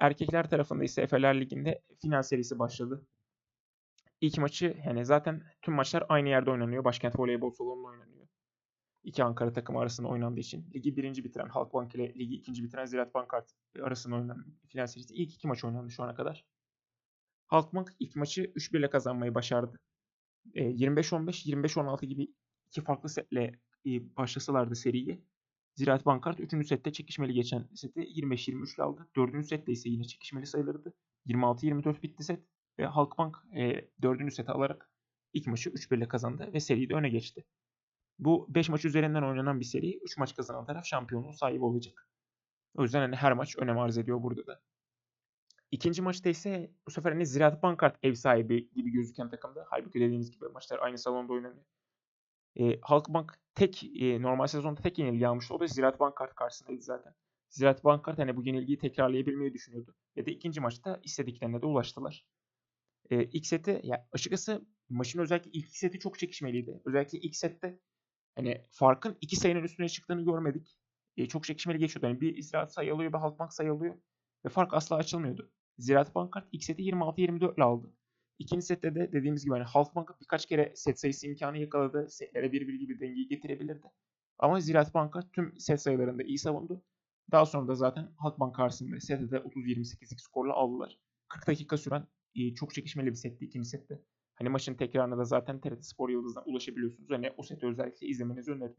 [0.00, 3.06] Erkekler tarafında ise Efeler Ligi'nde final serisi başladı.
[4.20, 6.84] İlk maçı yani zaten tüm maçlar aynı yerde oynanıyor.
[6.84, 8.26] Başkent Voleybol Salonu'nda oynanıyor.
[9.04, 10.70] İki Ankara takımı arasında oynandığı için.
[10.74, 15.14] Ligi birinci bitiren Halkbank ile ligi ikinci bitiren Ziraat Bankart arasında oynanan final serisi.
[15.14, 16.44] İlk iki maç oynandı şu ana kadar.
[17.46, 19.80] Halkbank ilk maçı 3-1 ile kazanmayı başardı.
[20.54, 22.28] 25-15, 25-16 gibi
[22.66, 23.52] iki farklı setle
[23.86, 25.24] e, başlasalardı seriyi.
[25.74, 26.66] Ziraat Bankart 3.
[26.66, 29.08] sette çekişmeli geçen seti 25-23 ile aldı.
[29.16, 29.46] 4.
[29.46, 30.94] sette ise yine çekişmeli sayılırdı.
[31.26, 32.40] 26-24 bitti set
[32.78, 34.34] ve Halkbank e, 4.
[34.34, 34.90] seti alarak
[35.32, 37.44] ilk maçı 3-1 ile kazandı ve seriyi de öne geçti.
[38.18, 39.98] Bu 5 maç üzerinden oynanan bir seri.
[39.98, 42.08] 3 maç kazanan taraf şampiyonluğun sahibi olacak.
[42.74, 44.60] O yüzden hani her maç önem arz ediyor burada da.
[45.70, 49.66] İkinci maçta ise bu sefer hani Ziraat Bankart ev sahibi gibi gözüken takımda.
[49.70, 51.64] Halbuki dediğiniz gibi maçlar aynı salonda oynanıyor.
[52.60, 55.54] E, Halkbank tek e, normal sezonda tek yenilgi almıştı.
[55.54, 57.14] O da Ziraat Bankart karşısındaydı zaten.
[57.48, 59.94] Ziraat Bankart hani bu yenilgiyi tekrarlayabilmeyi düşünüyordu.
[60.16, 62.26] Ve de ikinci maçta istediklerine de ulaştılar.
[63.10, 66.82] E, ilk seti ya açıkçası maçın özellikle ilk seti çok çekişmeliydi.
[66.84, 67.78] Özellikle ilk sette
[68.36, 70.78] Hani farkın iki sayının üstüne çıktığını görmedik.
[71.16, 72.06] E, çok çekişmeli geçiyordu.
[72.06, 73.94] Yani bir Ziraat sayı alıyor bir Halkbank sayı alıyor.
[74.44, 75.50] Ve fark asla açılmıyordu.
[75.78, 77.92] Ziraat Bankart ilk seti 26-24 ile aldı.
[78.38, 82.06] İkinci sette de dediğimiz gibi hani Halkbank birkaç kere set sayısı imkanı yakaladı.
[82.10, 83.86] Setlere bir bir gibi dengeyi getirebilirdi.
[84.38, 86.82] Ama Ziraat Bankart tüm set sayılarında iyi savundu.
[87.32, 90.98] Daha sonra da zaten Halkbank karşısında sette de 30-28'lik skorla aldılar.
[91.28, 94.00] 40 dakika süren e, çok çekişmeli bir setti ikinci sette.
[94.34, 97.10] Hani maçın tekrarına da zaten TRT Spor Yıldız'dan ulaşabiliyorsunuz.
[97.10, 98.76] Hani o seti özellikle izlemenizi öneririm.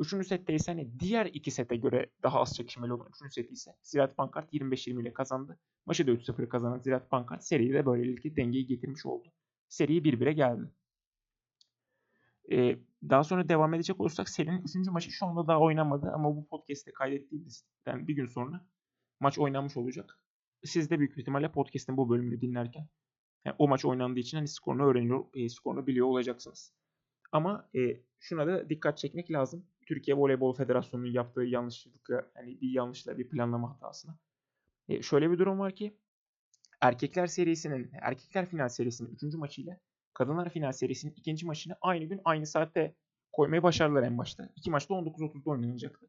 [0.00, 3.70] Üçüncü sette ise hani diğer iki sete göre daha az çekişmeli olan üçüncü seti ise
[3.82, 5.58] Ziraat Bankart 25-20 ile kazandı.
[5.86, 9.28] Maçı da 3-0 kazanan Ziraat Bankart seriyi de böylelikle dengeyi getirmiş oldu.
[9.68, 10.70] Seri 1-1'e geldi.
[12.52, 14.74] Ee, daha sonra devam edecek olursak serinin 3.
[14.90, 18.66] maçı şu anda daha oynanmadı ama bu podcast'te kaydettiğimizden bir gün sonra
[19.20, 20.18] maç oynanmış olacak.
[20.64, 22.88] Siz de büyük ihtimalle podcast'in bu bölümünü dinlerken
[23.44, 26.74] yani o maç oynandığı için hani skorunu öğreniyor, e, skorunu biliyor olacaksınız.
[27.32, 29.66] Ama e, şuna da dikkat çekmek lazım.
[29.90, 34.18] Türkiye Voleybol Federasyonu'nun yaptığı yanlışlıkla, yani bir yanlışla bir planlama hatasına.
[34.88, 35.98] E, şöyle bir durum var ki
[36.80, 39.34] erkekler serisinin, erkekler final serisinin 3.
[39.34, 39.80] maçı ile
[40.14, 41.46] kadınlar final serisinin 2.
[41.46, 42.94] maçını aynı gün aynı saatte
[43.32, 44.48] koymayı başardılar en başta.
[44.56, 46.06] İki maçta 19.30'da oynanacaktı.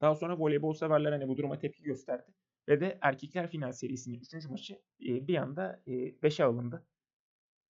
[0.00, 2.34] Daha sonra voleybol severler hani bu duruma tepki gösterdi.
[2.68, 4.48] Ve de erkekler final serisinin 3.
[4.48, 6.86] maçı e, bir anda 5'e alındı.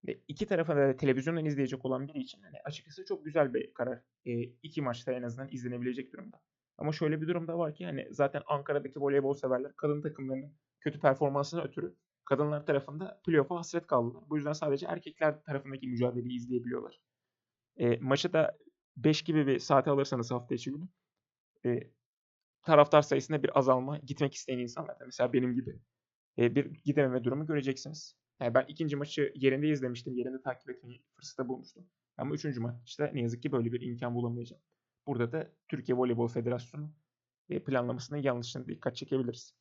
[0.06, 4.02] Ve iki tarafa da televizyondan izleyecek olan biri için hani açıkçası çok güzel bir karar.
[4.26, 6.40] E, iki maçta en azından izlenebilecek durumda.
[6.78, 11.00] Ama şöyle bir durum da var ki hani zaten Ankara'daki voleybol severler kadın takımlarının kötü
[11.00, 14.24] performansına ötürü kadınlar tarafında playoff'a hasret kaldılar.
[14.30, 17.00] Bu yüzden sadece erkekler tarafındaki mücadeleyi izleyebiliyorlar.
[17.76, 18.58] E, maçı da
[18.96, 20.88] 5 gibi bir saate alırsanız hafta içi günü
[21.66, 21.90] e,
[22.62, 25.80] taraftar sayısında bir azalma gitmek isteyen insanlar mesela benim gibi
[26.38, 28.16] e, bir gidememe durumu göreceksiniz.
[28.40, 30.14] Yani ben ikinci maçı yerinde izlemiştim.
[30.14, 31.86] Yerinde takip etme fırsatı bulmuştum.
[32.16, 34.62] Ama üçüncü maçta ne yazık ki böyle bir imkan bulamayacağım.
[35.06, 36.92] Burada da Türkiye Voleybol Federasyonu
[37.50, 39.54] e, planlamasının yanlışına dikkat çekebiliriz.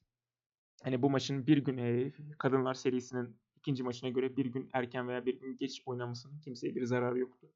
[0.84, 5.26] Hani bu maçın bir gün e, kadınlar serisinin ikinci maçına göre bir gün erken veya
[5.26, 7.52] bir gün geç oynamasının kimseye bir zararı yoktu.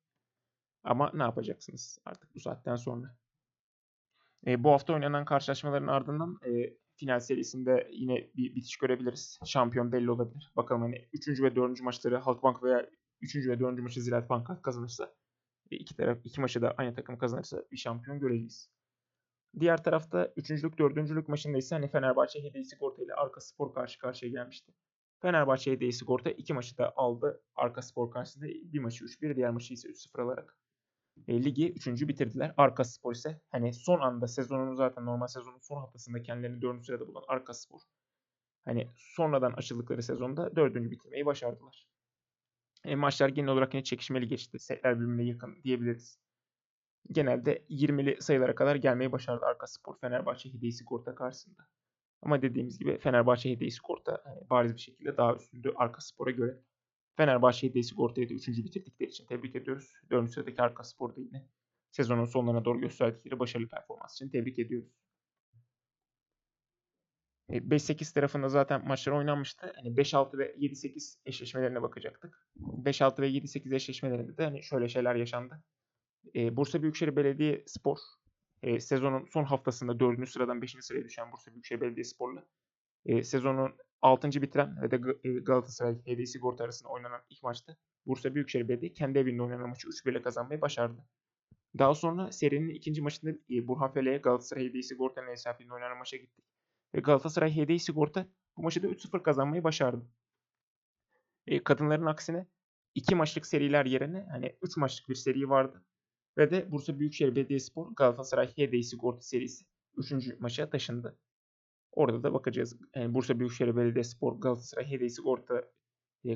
[0.83, 3.17] Ama ne yapacaksınız artık bu saatten sonra?
[4.47, 9.39] E, bu hafta oynanan karşılaşmaların ardından e, final serisinde yine bir bitiş görebiliriz.
[9.45, 10.51] Şampiyon belli olabilir.
[10.55, 11.41] Bakalım hani 3.
[11.41, 11.81] ve 4.
[11.81, 12.89] maçları Halkbank veya
[13.21, 13.35] 3.
[13.35, 13.79] ve 4.
[13.79, 15.13] maçı Ziraat Banka kazanırsa
[15.71, 18.69] iki taraf iki maçı da aynı takım kazanırsa bir şampiyon göreceğiz.
[19.59, 24.31] Diğer tarafta 3.lük 4.lük maçında ise hani Fenerbahçe Hediye Sigorta ile Arka Spor karşı karşıya
[24.31, 24.73] gelmişti.
[25.21, 27.41] Fenerbahçe Hediye Sigorta iki maçı da aldı.
[27.55, 30.58] Arka Spor karşısında bir maçı 3-1, diğer maçı ise 3-0 alarak
[31.27, 32.07] e, ligi 3.
[32.07, 32.53] bitirdiler.
[32.57, 36.85] Arka Spor ise hani son anda sezonun zaten normal sezonun son haftasında kendilerini 4.
[36.85, 37.79] sırada bulan Arka Spor.
[38.65, 40.75] Hani sonradan açıldıkları sezonda 4.
[40.75, 41.87] bitirmeyi başardılar.
[42.85, 44.59] E, maçlar genel olarak yine çekişmeli geçti.
[44.59, 46.19] Setler birbirine yakın diyebiliriz.
[47.11, 51.67] Genelde 20'li sayılara kadar gelmeyi başardı Arka Spor Fenerbahçe Hediye Sigorta karşısında.
[52.21, 56.59] Ama dediğimiz gibi Fenerbahçe Hediye Sigorta yani bariz bir şekilde daha üstündü Arka Spor'a göre.
[57.19, 58.47] Fenerbahçe Hediye Sigorta'yı da 3.
[58.47, 59.93] bitirdikleri için tebrik ediyoruz.
[60.11, 60.31] 4.
[60.31, 61.47] sıradaki Arka Spor'da yine
[61.91, 64.89] sezonun sonlarına doğru gösterdikleri başarılı performans için tebrik ediyoruz.
[67.49, 69.73] 5-8 e, tarafında zaten maçlar oynanmıştı.
[69.75, 72.47] Hani 5-6 ve 7-8 eşleşmelerine bakacaktık.
[72.57, 75.63] 5-6 ve 7-8 eşleşmelerinde de hani şöyle şeyler yaşandı.
[76.35, 77.97] E, Bursa Büyükşehir Belediye Spor
[78.63, 80.29] e, sezonun son haftasında 4.
[80.29, 80.75] sıradan 5.
[80.81, 82.45] sıraya düşen Bursa Büyükşehir Belediye Spor'la
[83.05, 84.41] e, sezonun 6.
[84.41, 84.97] bitiren ve de
[85.39, 90.11] Galatasaray Hediye Sigorta arasında oynanan ilk maçta Bursa Büyükşehir Belediye kendi evinde oynanan maçı 3-1
[90.11, 91.05] ile kazanmayı başardı.
[91.77, 96.45] Daha sonra serinin ikinci maçında e, Burhan Fele'ye Galatasaray Hediye Sigorta'nın sahipliğinde oynanan maça gittik.
[96.95, 100.05] Ve Galatasaray Hediye Sigorta bu maçı da 3-0 kazanmayı başardı.
[101.47, 102.47] E, kadınların aksine
[102.95, 105.85] 2 maçlık seriler yerine hani 3 maçlık bir seri vardı.
[106.37, 109.65] Ve de Bursa Büyükşehir Belediyespor Galatasaray Hediye Sigorta serisi
[109.97, 110.39] 3.
[110.39, 111.17] maça taşındı.
[111.91, 112.77] Orada da bakacağız.
[112.95, 115.63] Yani Bursa Büyükşehir Belediyespor Galatasaray Hediye Sigorta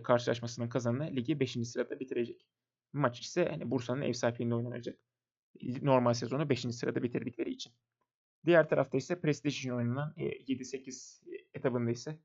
[0.03, 1.57] karşılaşmasının kazananı ligi 5.
[1.67, 2.47] sırada bitirecek.
[2.93, 4.99] Maç ise hani Bursa'nın ev sahipliğinde oynanacak.
[5.81, 6.61] Normal sezonu 5.
[6.61, 7.73] sırada bitirdikleri için.
[8.45, 12.19] Diğer tarafta ise prestij için oynanan 7-8 e, etabında ise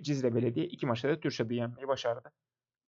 [0.00, 2.32] Cizre Belediye iki maçta da Türşad'ı yenmeyi başardı.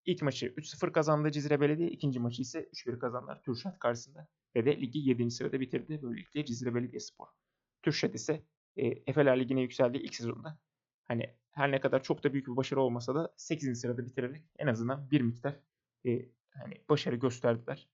[0.05, 1.89] İlk maçı 3-0 kazandı Cizre Belediye.
[1.89, 4.29] ikinci maçı ise 3-1 kazandılar Türşat karşısında.
[4.55, 5.31] Ve de ligi 7.
[5.31, 6.03] sırada bitirdi.
[6.03, 7.27] Böylelikle Cizre Belediye Spor.
[7.83, 8.43] Türşat ise
[8.77, 10.59] e, Efeler Ligi'ne yükseldiği ilk sezonda.
[11.09, 13.81] Hani her ne kadar çok da büyük bir başarı olmasa da 8.
[13.81, 15.57] sırada bitirerek en azından bir miktar
[16.07, 16.11] e,
[16.51, 17.89] hani başarı gösterdiler.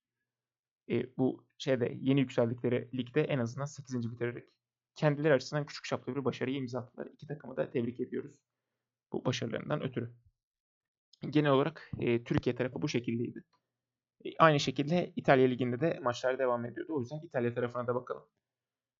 [0.90, 4.12] E, bu şeyde yeni yükseldikleri ligde en azından 8.
[4.12, 4.48] bitirerek
[4.94, 7.06] kendileri açısından küçük çaplı bir başarıyı imza attılar.
[7.06, 8.32] İki takımı da tebrik ediyoruz
[9.12, 10.12] bu başarılarından ötürü
[11.30, 13.44] genel olarak e, Türkiye tarafı bu şekildeydi.
[14.24, 16.94] E, aynı şekilde İtalya Ligi'nde de maçlar devam ediyordu.
[16.94, 18.24] O yüzden İtalya tarafına da bakalım.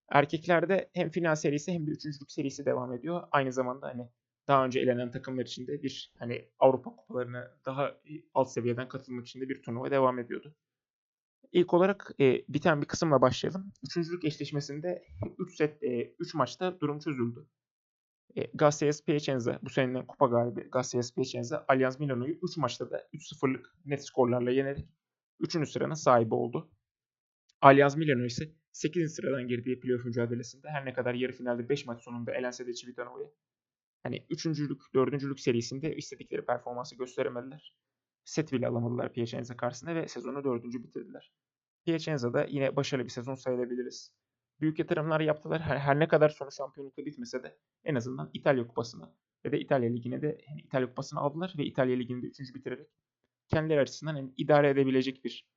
[0.09, 3.23] Erkeklerde hem final serisi hem de üçüncülük serisi devam ediyor.
[3.31, 4.09] Aynı zamanda hani
[4.49, 7.95] daha önce elenen takımlar için de bir hani Avrupa kupalarına daha
[8.35, 10.55] alt seviyeden katılmak için de bir turnuva devam ediyordu.
[11.53, 13.73] İlk olarak e, biten bir kısımla başlayalım.
[13.89, 15.05] Üçüncülük eşleşmesinde
[15.39, 17.47] 3 set 3 e, maçta durum çözüldü.
[18.37, 23.75] E, Garcias Piacenza bu senenin kupa galibi Garcias Piacenza Allianz Milano'yu 3 maçta da 3-0'lık
[23.85, 24.89] net skorlarla yenerek
[25.41, 25.69] 3.
[25.69, 26.71] sıranın sahibi oldu.
[27.61, 29.15] Allianz Milano ise 8.
[29.15, 33.31] sıradan girdiği playoff mücadelesinde her ne kadar yarı finalde 5 maç sonunda elense de Civitano'ya
[34.03, 34.47] hani 3.
[34.95, 35.41] 4.
[35.41, 37.75] serisinde istedikleri performansı gösteremediler.
[38.25, 40.65] Set bile alamadılar Piacenza karşısında ve sezonu 4.
[40.65, 41.33] bitirdiler.
[41.85, 44.13] Piacenza'da yine başarılı bir sezon sayılabiliriz.
[44.61, 45.61] Büyük yatırımlar yaptılar.
[45.61, 49.91] Her, her ne kadar sonu şampiyonlukta bitmese de en azından İtalya Kupası'na ve de İtalya
[49.91, 52.55] Ligi'ne de yani İtalya Kupası'nı aldılar ve İtalya Ligi'ni de 3.
[52.55, 52.89] bitirerek
[53.49, 55.49] kendileri açısından yani idare edebilecek bir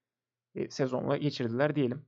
[0.55, 2.05] e, sezonla geçirdiler diyelim.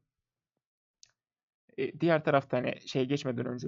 [2.00, 3.68] Diğer tarafta hani şey geçmeden önce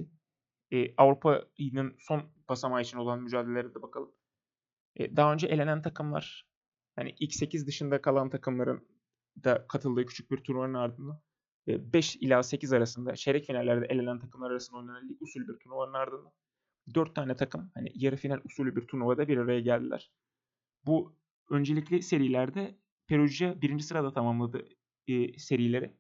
[0.72, 4.12] e, Avrupa'nın son basamağı için olan mücadelelere de bakalım.
[4.96, 6.48] E, daha önce elenen takımlar
[6.96, 8.88] hani ilk 8 dışında kalan takımların
[9.44, 11.22] da katıldığı küçük bir turnuvanın ardından
[11.68, 16.32] 5 ila 8 arasında çeyrek finallerde elenen takımlar arasında oynanan lig usulü bir turnuvanın ardından
[16.96, 20.12] 4 tane takım hani yarı final usulü bir turnuvada bir araya geldiler.
[20.86, 21.16] Bu
[21.50, 24.66] öncelikli serilerde Perugia birinci sırada tamamladı
[25.08, 25.98] e, serileri.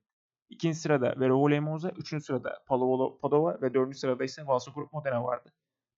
[0.54, 5.54] İkinci sırada Verole Monza, üçüncü sırada Pallavolo Padova ve dördüncü sırada ise Valsogrup Modena vardı.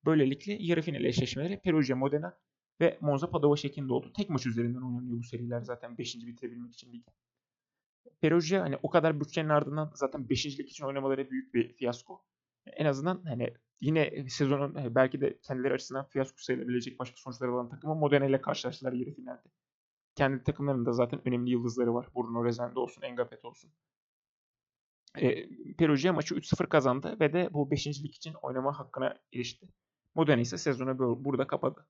[0.06, 2.38] Böylelikle yarı final eşleşmeleri Perugia Modena
[2.82, 4.12] ve Monza Padova şeklinde oldu.
[4.18, 6.16] Tek maç üzerinden oynanıyor bu seriler zaten 5.
[6.16, 7.06] bitirebilmek için ligi.
[8.22, 10.60] Perugia hani o kadar bütçenin ardından zaten 5.
[10.60, 12.26] lig için oynamaları büyük bir fiyasko.
[12.66, 17.70] En azından hani yine sezonun hani belki de kendileri açısından fiyasko sayılabilecek başka sonuçlar alan
[17.70, 19.50] takımı Modena ile karşılaştılar yarı finalde.
[20.16, 22.08] Kendi takımlarında zaten önemli yıldızları var.
[22.16, 23.72] Bruno Rezende olsun, Engapet olsun.
[25.18, 27.88] E, Perugia maçı 3-0 kazandı ve de bu 5.
[27.88, 29.68] lig için oynama hakkına erişti.
[30.16, 31.88] Modena ise sezonu burada kapadı.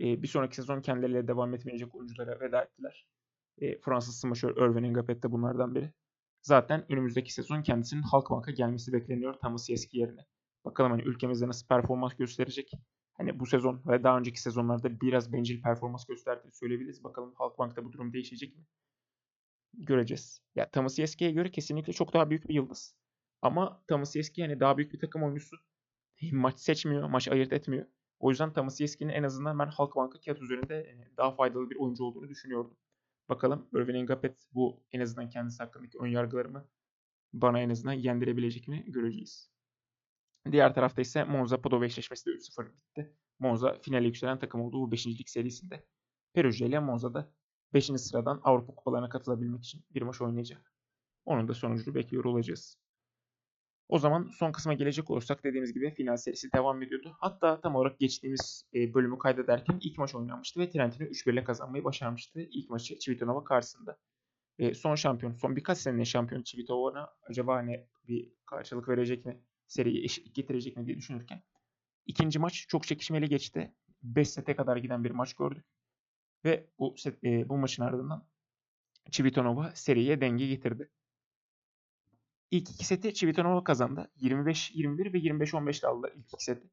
[0.00, 3.06] E, bir sonraki sezon kendileriyle devam etmeyecek oyunculara veda ettiler.
[3.58, 5.92] E, Fransız smaşör Irvin Engapet de bunlardan biri.
[6.42, 10.26] Zaten önümüzdeki sezon kendisinin Halkbank'a gelmesi bekleniyor Thomas Yeski yerine.
[10.64, 12.72] Bakalım hani ülkemizde nasıl performans gösterecek.
[13.14, 17.04] Hani bu sezon ve daha önceki sezonlarda biraz bencil performans gösterdiğini söyleyebiliriz.
[17.04, 18.64] Bakalım Halkbank'ta bu durum değişecek mi?
[19.74, 20.40] Göreceğiz.
[20.54, 22.94] Ya Thomas Yeski'ye göre kesinlikle çok daha büyük bir yıldız.
[23.42, 25.56] Ama Thomas Yeski yani daha büyük bir takım oyuncusu.
[26.32, 27.86] Maç seçmiyor, maç ayırt etmiyor.
[28.18, 32.28] O yüzden Thomas Yeski'nin en azından ben Halkbank'a kağıt üzerinde daha faydalı bir oyuncu olduğunu
[32.28, 32.76] düşünüyordum.
[33.28, 36.68] Bakalım Irvin Engapet bu en azından kendisi hakkındaki ön yargılarımı
[37.32, 39.50] bana en azından yendirebilecek mi göreceğiz.
[40.52, 43.16] Diğer tarafta ise Monza Padova eşleşmesi de 3-0 bitti.
[43.38, 45.06] Monza finale yükselen takım olduğu bu 5.
[45.06, 45.86] lig serisinde.
[46.34, 47.32] Perugia ile Monza'da
[47.74, 47.86] 5.
[47.86, 50.72] sıradan Avrupa kupalarına katılabilmek için bir maç oynayacak.
[51.24, 52.78] Onun da sonucunu bekliyor olacağız.
[53.88, 57.16] O zaman son kısma gelecek olursak dediğimiz gibi final serisi devam ediyordu.
[57.20, 61.84] Hatta tam olarak geçtiğimiz e, bölümü kaydederken ilk maç oynanmıştı ve Trentino 3-1 ile kazanmayı
[61.84, 62.40] başarmıştı.
[62.40, 63.98] İlk maçı Civitanova karşısında.
[64.58, 69.40] E, son şampiyon, son birkaç senenin şampiyonu Civitanova acaba hani bir karşılık verecek mi?
[69.66, 71.42] Seriyi eşitlik getirecek mi diye düşünürken.
[72.06, 73.74] ikinci maç çok çekişmeli geçti.
[74.02, 75.64] 5 sete kadar giden bir maç gördük.
[76.44, 78.28] Ve bu set, e, bu maçın ardından
[79.10, 80.90] Civitanova seriye denge getirdi.
[82.50, 84.10] İlk iki seti Civitanova kazandı.
[84.16, 86.70] 25-21 ve 25-15 ile aldılar ilk iki seti.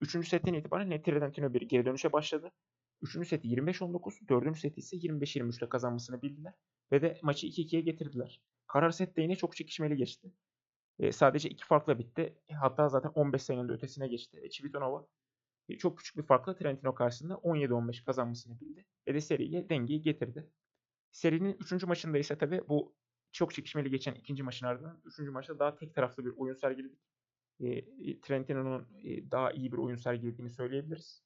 [0.00, 2.52] Üçüncü setten itibaren net Trentino bir geri dönüşe başladı.
[3.02, 6.54] Üçüncü seti 25-19, dördüncü seti ise 25-23 ile kazanmasını bildiler.
[6.92, 8.42] Ve de maçı 2-2'ye getirdiler.
[8.66, 10.32] Karar sette yine çok çekişmeli geçti.
[10.98, 12.42] E, sadece iki farkla bitti.
[12.48, 14.40] E, hatta zaten 15 sayının ötesine geçti.
[14.42, 15.06] E, Civitanova e,
[15.78, 18.84] çok küçük bir farkla Trentino karşısında 17-15 kazanmasını bildi.
[19.08, 20.50] Ve de seriye dengeyi getirdi.
[21.10, 21.84] Serinin 3.
[21.84, 22.94] maçında ise tabi bu
[23.32, 26.98] çok çekişmeli geçen ikinci maçın ardından üçüncü maçta daha tek taraflı bir oyun sergiledik.
[27.60, 31.22] E, Trentino'nun e, daha iyi bir oyun sergilediğini söyleyebiliriz.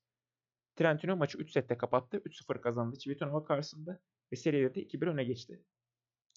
[0.76, 2.16] Trentino maçı 3 sette kapattı.
[2.16, 4.00] 3-0 kazandı Civitanova karşısında
[4.32, 5.64] ve seride de 2-1 öne geçti.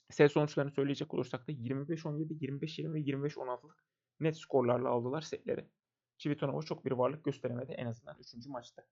[0.09, 3.83] Set sonuçlarını söyleyecek olursak da 25-17, 25-20 ve 25-16'lık
[4.19, 5.67] net skorlarla aldılar setleri.
[6.17, 8.47] Civitanova çok bir varlık gösteremedi en azından 3.
[8.47, 8.83] maçta.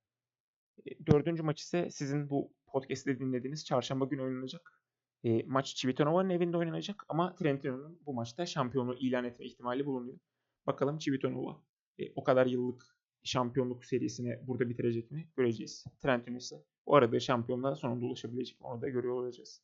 [1.08, 4.82] Dördüncü maç ise sizin bu podcast'te dinlediğiniz çarşamba günü oynanacak.
[5.24, 10.20] E, maç Civitanova'nın evinde oynanacak ama Trentino'nun bu maçta şampiyonu ilan etme ihtimali bulunuyor.
[10.68, 11.64] Bakalım Civitanova
[12.00, 15.86] e, o kadar yıllık şampiyonluk serisini burada bitirecek mi göreceğiz.
[16.02, 19.62] Trentino ise o aradığı şampiyonluğa sonunda ulaşabilecek mi onu da görüyor olacağız.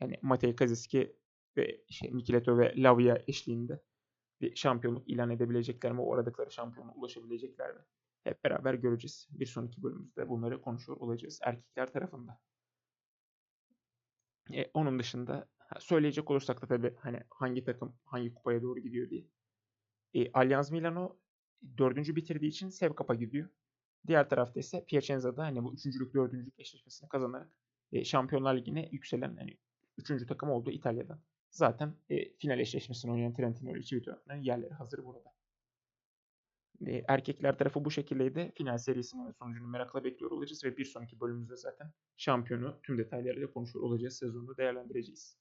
[0.00, 1.16] Yani Matej Kaziski
[1.56, 3.82] ve işte Mikileto ve Lavia eşliğinde
[4.40, 6.00] bir şampiyonluk ilan edebilecekler mi?
[6.00, 7.80] O aradıkları şampiyona ulaşabilecekler mi?
[8.24, 9.28] Hep beraber göreceğiz.
[9.30, 12.40] Bir sonraki bölümümüzde bunları konuşuyor olacağız erkekler tarafında.
[14.52, 15.48] E, onun dışında
[15.78, 19.24] söyleyecek olursak da tabii hani hangi takım hangi kupaya doğru gidiyor diye.
[20.14, 21.18] E, Allianz Milano
[21.78, 23.48] dördüncü bitirdiği için Sevkap'a gidiyor.
[24.06, 27.50] Diğer tarafta ise Piacenza'da hani bu üçüncülük dördüncülük eşleşmesini kazanarak
[27.92, 29.58] e, Şampiyonlar Ligi'ne yükselen hani
[29.98, 31.20] üçüncü takım oldu İtalya'dan.
[31.50, 35.34] Zaten e, final eşleşmesini oynayan Trentino ile Civitana'nın yerleri hazır burada.
[36.86, 38.52] E, erkekler tarafı bu şekildeydi.
[38.56, 43.84] Final serisinin sonucunu merakla bekliyor olacağız ve bir sonraki bölümümüzde zaten şampiyonu tüm detaylarıyla konuşuyor
[43.84, 44.16] olacağız.
[44.16, 45.38] Sezonu değerlendireceğiz.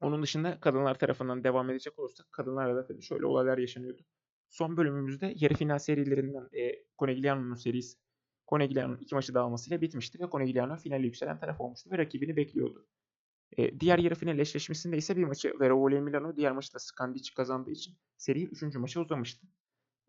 [0.00, 4.02] Onun dışında kadınlar tarafından devam edecek olursak kadınlarda da tabii şöyle olaylar yaşanıyordu.
[4.48, 7.98] Son bölümümüzde yarı final serilerinden e, Conegliano'nun serisi
[8.48, 12.86] Conegliano'nun iki maçı dağılmasıyla bitmişti ve Conegliano finale yükselen taraf olmuştu ve rakibini bekliyordu.
[13.58, 17.70] E, diğer yarı final eşleşmesinde ise bir maçı Veroli Milano, diğer maçı da Skandic kazandığı
[17.70, 18.62] için seri 3.
[18.74, 19.46] maça uzamıştı.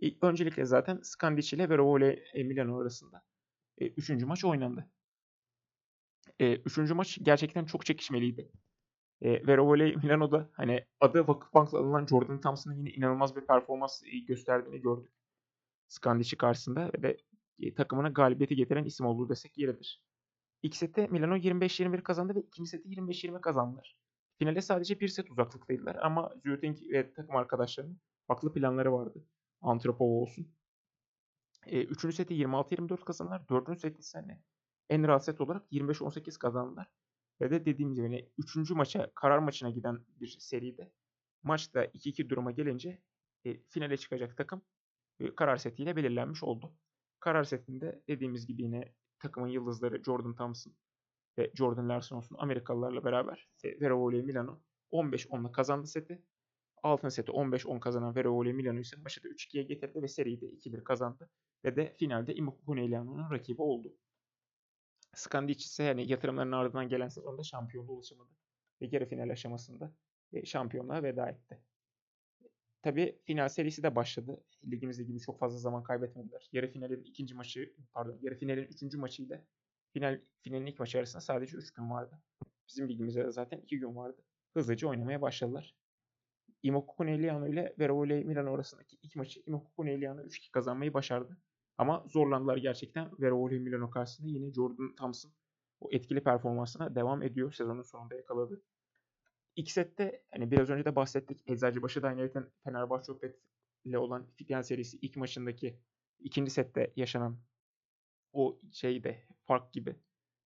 [0.02, 3.24] E, öncelikle zaten Skandic ile Veroli Milano arasında
[3.80, 4.10] 3.
[4.10, 4.90] E, maç oynandı.
[6.40, 8.52] E, üçüncü maç gerçekten çok çekişmeliydi.
[9.22, 15.12] E, Veroli Milano'da hani adı Vakıfbank'la alınan Jordan Thompson'ın yine inanılmaz bir performans gösterdiğini gördük.
[15.88, 17.18] Skandic'i karşısında ve
[17.60, 20.04] e, takımına galibiyeti getiren isim olduğu desek yeridir.
[20.64, 23.98] İlk sette Milano 25-21 kazandı ve ikinci seti 25-20 kazandılar.
[24.40, 29.26] Finale sadece bir set uzaklıktaydılar ama Zürting ve takım arkadaşlarının farklı planları vardı.
[29.62, 30.56] Antropov olsun.
[31.66, 33.50] E, üçüncü seti 26-24 kazandılar.
[33.50, 34.42] Dördüncü seti ise hani
[34.90, 36.88] en rahat set olarak 25-18 kazandılar.
[37.42, 40.92] Ve de dediğim gibi hani üçüncü maça, karar maçına giden bir seride
[41.44, 43.02] maçta 2-2 duruma gelince
[43.46, 44.62] e, finale çıkacak takım
[45.20, 46.76] e, karar setiyle belirlenmiş oldu.
[47.20, 50.74] Karar setinde dediğimiz gibi yine takımın yıldızları Jordan Thompson
[51.38, 56.24] ve Jordan Larson olsun Amerikalılarla beraber Verovoli Milano 15-10'la kazandı seti.
[56.84, 60.84] Altın seti 15-10 kazanan Verovoli Milano ise maçı da 3-2'ye getirdi ve seriyi de 2-1
[60.84, 61.30] kazandı.
[61.66, 63.96] Ve de finalde Imoku Kuneliano'nun rakibi oldu.
[65.16, 68.30] Skandic ise yani yatırımların ardından gelen sezonda şampiyonluğa ulaşamadı.
[68.82, 69.94] Ve yarı final aşamasında
[70.34, 71.62] e, şampiyonluğa veda etti.
[72.84, 74.44] Tabii final serisi de başladı.
[74.72, 76.50] Ligimizde gibi çok fazla zaman kaybetmediler.
[76.52, 79.42] Yarı finalin ikinci maçı, pardon, yarı finalin üçüncü maçıyla
[79.94, 82.20] final finalin ilk maçı arasında sadece 3 gün vardı.
[82.68, 84.22] Bizim ligimizde de zaten 2 gün vardı.
[84.54, 85.76] Hızlıca oynamaya başladılar.
[86.64, 91.38] Imoco Conegliano ile Veroli Milano arasındaki ilk maçı Imoco Conegliano 3-2 kazanmayı başardı.
[91.78, 93.12] Ama zorlandılar gerçekten.
[93.22, 95.32] Veroli Milano karşısında yine Jordan Thompson
[95.80, 97.52] o etkili performansına devam ediyor.
[97.52, 98.62] Sezonun sonunda yakaladı.
[99.56, 101.42] İlk sette hani biraz önce de bahsettik.
[101.48, 103.36] Eczacıbaşı Dynamite'in Fenerbahçe Opet
[103.86, 105.80] ile olan final serisi ilk maçındaki
[106.20, 107.40] ikinci sette yaşanan
[108.34, 109.96] o şeyde fark gibi.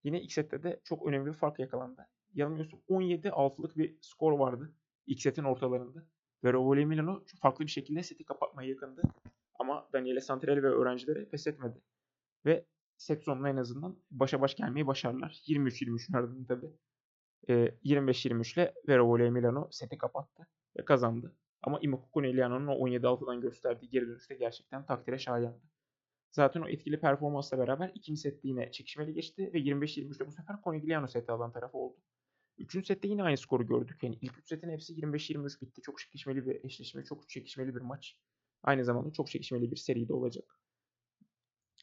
[0.03, 2.07] Yine ilk sette de çok önemli bir fark yakalandı.
[2.33, 4.73] Yanılmıyorsam 17-6'lık bir skor vardı
[5.07, 6.05] ilk setin ortalarında.
[6.43, 9.01] Ve Rovoli Milano farklı bir şekilde seti kapatmaya yakındı.
[9.59, 11.81] Ama Daniele Santarelli ve öğrencileri pes etmedi.
[12.45, 12.65] Ve
[12.97, 15.41] set sonuna en azından başa baş gelmeyi başardılar.
[15.47, 16.71] 23-23'ün ardından tabii.
[17.49, 20.47] E, 25-23 ile Verovole Milano seti kapattı
[20.79, 21.35] ve kazandı.
[21.61, 25.61] Ama Imoco Conegliano'nun o 17-6'dan gösterdiği geri dönüşte gerçekten takdire şayandı.
[26.31, 31.07] Zaten o etkili performansla beraber ikinci sette yine çekişmeli geçti ve 25-23'te bu sefer Conegliano
[31.07, 31.97] seti alan tarafı oldu.
[32.57, 34.03] Üçüncü sette yine aynı skoru gördük.
[34.03, 35.81] Yani ilk üç setin hepsi 25-23 bitti.
[35.81, 38.17] Çok çekişmeli bir eşleşme, çok çekişmeli bir maç.
[38.63, 40.61] Aynı zamanda çok çekişmeli bir seri de olacak.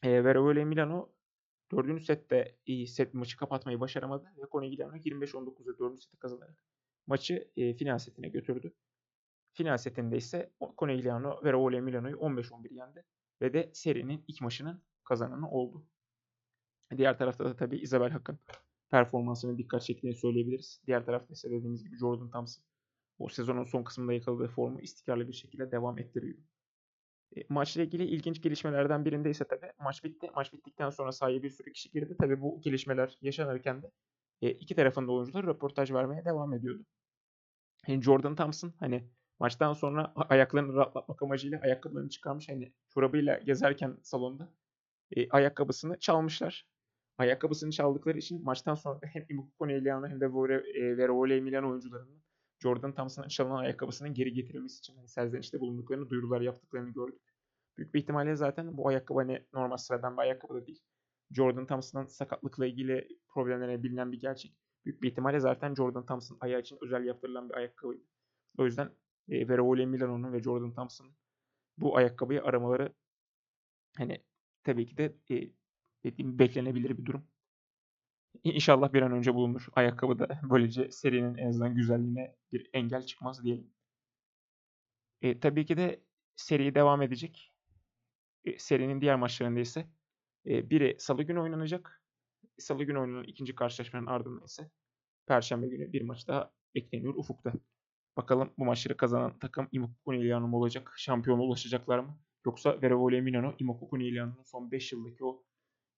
[0.02, 1.12] E, Verovole Milano
[1.72, 6.64] dördüncü sette iyi set maçı kapatmayı başaramadı ve Conegliano 25-19'da dördüncü seti kazanarak
[7.06, 8.74] maçı e, final setine götürdü.
[9.52, 13.04] Final setinde ise Conegliano Verovole Milano'yu 15-11 yendi
[13.40, 15.86] ve de serinin ilk maçının kazananı oldu.
[16.96, 18.38] Diğer tarafta da tabii Isabel Hakk'ın
[18.90, 20.82] performansını dikkat çektiğini söyleyebiliriz.
[20.86, 22.64] Diğer tarafta ise dediğimiz gibi Jordan Thompson
[23.18, 26.38] o sezonun son kısmında yakaladığı formu istikrarlı bir şekilde devam ettiriyor.
[27.36, 30.30] E, maçla ilgili ilginç gelişmelerden birinde ise tabii maç bitti.
[30.34, 32.16] Maç bittikten sonra sahaya bir sürü kişi girdi.
[32.20, 33.90] Tabii bu gelişmeler yaşanırken de
[34.42, 36.84] e, iki tarafın da oyuncuları röportaj vermeye devam ediyordu.
[37.88, 39.08] Yani Jordan Thompson hani
[39.40, 42.48] maçtan sonra ayaklarını rahatlatmak amacıyla ayakkabılarını çıkarmış.
[42.48, 44.52] Hani çorabıyla gezerken salonda
[45.16, 46.66] e, ayakkabısını çalmışlar.
[47.18, 50.32] Ayakkabısını çaldıkları için maçtan sonra hem Imoco Conegliano hem de
[50.98, 52.22] Verole Milan oyuncularının
[52.60, 57.22] Jordan Thompson'a çalınan ayakkabısının geri getirilmesi için hani serzenişte bulunduklarını, duyurular yaptıklarını gördük.
[57.76, 60.82] Büyük bir ihtimalle zaten bu ayakkabı hani normal sıradan bir ayakkabı da değil.
[61.30, 64.56] Jordan Thompson'ın sakatlıkla ilgili problemlerine bilinen bir gerçek.
[64.84, 68.04] Büyük bir ihtimalle zaten Jordan Thompson ayağı için özel yaptırılan bir ayakkabıydı.
[68.58, 68.90] O yüzden
[69.28, 71.12] e, Verole Milano'nun ve Jordan Thompson'ın
[71.78, 72.94] bu ayakkabıyı aramaları
[73.96, 74.24] hani
[74.64, 75.50] tabii ki de e,
[76.04, 77.28] dediğim beklenebilir bir durum.
[78.42, 80.40] İnşallah bir an önce bulunur ayakkabı da.
[80.50, 83.70] Böylece serinin en azından güzelliğine bir engel çıkmaz diyelim.
[85.22, 86.00] E, tabii ki de
[86.36, 87.52] seri devam edecek.
[88.44, 89.88] E, serinin diğer maçlarında ise
[90.46, 92.02] e, biri salı günü oynanacak.
[92.58, 94.70] Salı günü oynanan ikinci karşılaşmanın ardından ise
[95.26, 97.52] Perşembe günü bir maç daha bekleniyor ufukta.
[98.16, 100.94] Bakalım bu maçları kazanan takım Imoku Iliano mu olacak?
[100.96, 102.18] Şampiyona ulaşacaklar mı?
[102.46, 105.44] Yoksa Verevole Milano, Imoku Iliano'nun son 5 yıldaki o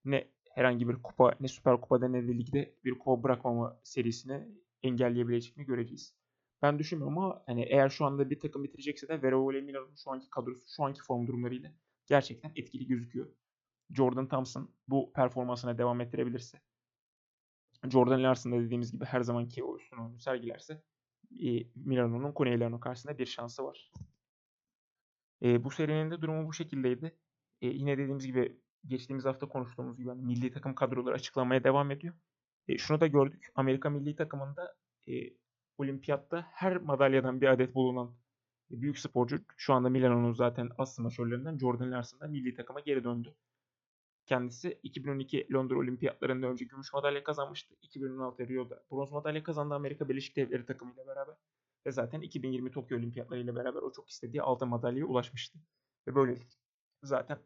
[0.04, 4.48] ne herhangi bir kupa ne Süper Kupa'da ne de ligde bir kupa bırakmama serisini
[4.82, 6.14] engelleyebilecek mi göreceğiz.
[6.62, 10.30] Ben düşünmüyorum ama hani eğer şu anda bir takım bitirecekse de Verevole Milano'nun şu anki
[10.30, 11.72] kadrosu, şu anki form durumlarıyla
[12.06, 13.26] gerçekten etkili gözüküyor.
[13.90, 16.60] Jordan Thompson bu performansına devam ettirebilirse
[17.90, 20.82] Jordan Larson da dediğimiz gibi her zamanki o üstün oyunu sergilerse
[21.44, 23.92] e, Milano'nun Conegliano karşısında bir şansı var.
[25.42, 27.16] E, bu serinin de durumu bu şekildeydi.
[27.62, 32.14] E, yine dediğimiz gibi geçtiğimiz hafta konuştuğumuz gibi yani milli takım kadroları açıklamaya devam ediyor.
[32.68, 33.48] E, şunu da gördük.
[33.54, 34.74] Amerika milli takımında
[35.08, 35.12] e,
[35.78, 38.16] olimpiyatta her madalyadan bir adet bulunan
[38.70, 43.34] büyük sporcu şu anda Milano'nun zaten as smaşörlerinden Jordan Larson da milli takıma geri döndü.
[44.26, 47.74] Kendisi 2012 Londra Olimpiyatlarında önce gümüş madalya kazanmıştı.
[47.82, 51.34] 2016 Rio'da bronz madalya kazandı Amerika Birleşik Devletleri takımıyla beraber.
[51.86, 55.58] Ve zaten 2020 Tokyo Olimpiyatları ile beraber o çok istediği altın madalyaya ulaşmıştı.
[56.08, 56.36] Ve böyle
[57.02, 57.38] zaten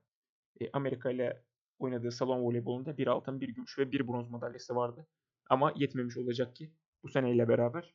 [0.72, 1.44] Amerika ile
[1.78, 5.06] oynadığı salon voleybolunda bir altın, bir gümüş ve bir bronz madalyası vardı.
[5.50, 6.72] Ama yetmemiş olacak ki
[7.02, 7.94] bu seneyle beraber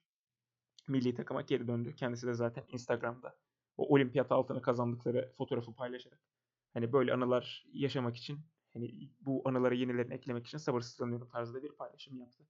[0.88, 1.96] milli takıma geri döndü.
[1.96, 3.36] Kendisi de zaten Instagram'da
[3.78, 6.20] o olimpiyat altını kazandıkları fotoğrafı paylaşarak
[6.74, 8.40] hani böyle anılar yaşamak için
[8.74, 12.48] hani bu anılara yenilerini eklemek için sabırsızlanıyorum tarzında bir paylaşım yaptı.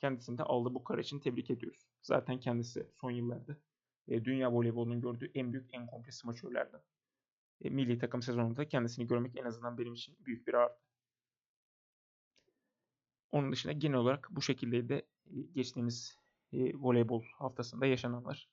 [0.00, 1.88] Kendisini de aldı bu kar için tebrik ediyoruz.
[2.02, 3.56] Zaten kendisi son yıllarda
[4.08, 6.80] dünya voleybolunun gördüğü en büyük, en komple smaçörlerden.
[7.60, 10.80] E, milli takım sezonunda kendisini görmek en azından benim için büyük bir artı.
[13.32, 16.18] Onun dışında genel olarak bu şekildeydi e, geçtiğimiz
[16.52, 18.48] e, voleybol haftasında yaşananlar.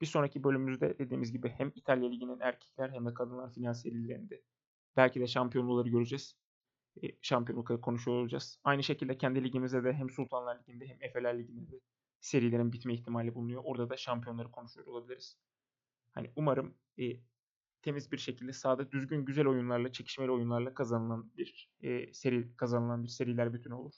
[0.00, 4.42] Bir sonraki bölümümüzde dediğimiz gibi hem İtalya Ligi'nin erkekler hem de kadınlar final serilerinde
[4.96, 6.36] belki de şampiyonluğları göreceğiz.
[7.02, 8.58] E, şampiyonlukları konuşuyor olacağız.
[8.64, 11.80] Aynı şekilde kendi ligimizde de hem Sultanlar Ligi'nde hem Efeler Ligi'nde de
[12.20, 13.62] serilerin bitme ihtimali bulunuyor.
[13.64, 15.38] Orada da şampiyonları konuşuyor olabiliriz.
[16.12, 17.04] Hani umarım e,
[17.82, 23.08] temiz bir şekilde sahada düzgün güzel oyunlarla, çekişmeli oyunlarla kazanılan bir e, seri kazanılan bir
[23.08, 23.94] seriler bütünü olur.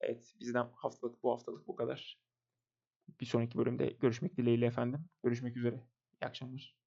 [0.00, 2.20] Evet, bizden haftalık bu haftalık bu kadar.
[3.20, 5.04] Bir sonraki bölümde görüşmek dileğiyle efendim.
[5.22, 5.86] Görüşmek üzere.
[6.22, 6.79] İyi akşamlar.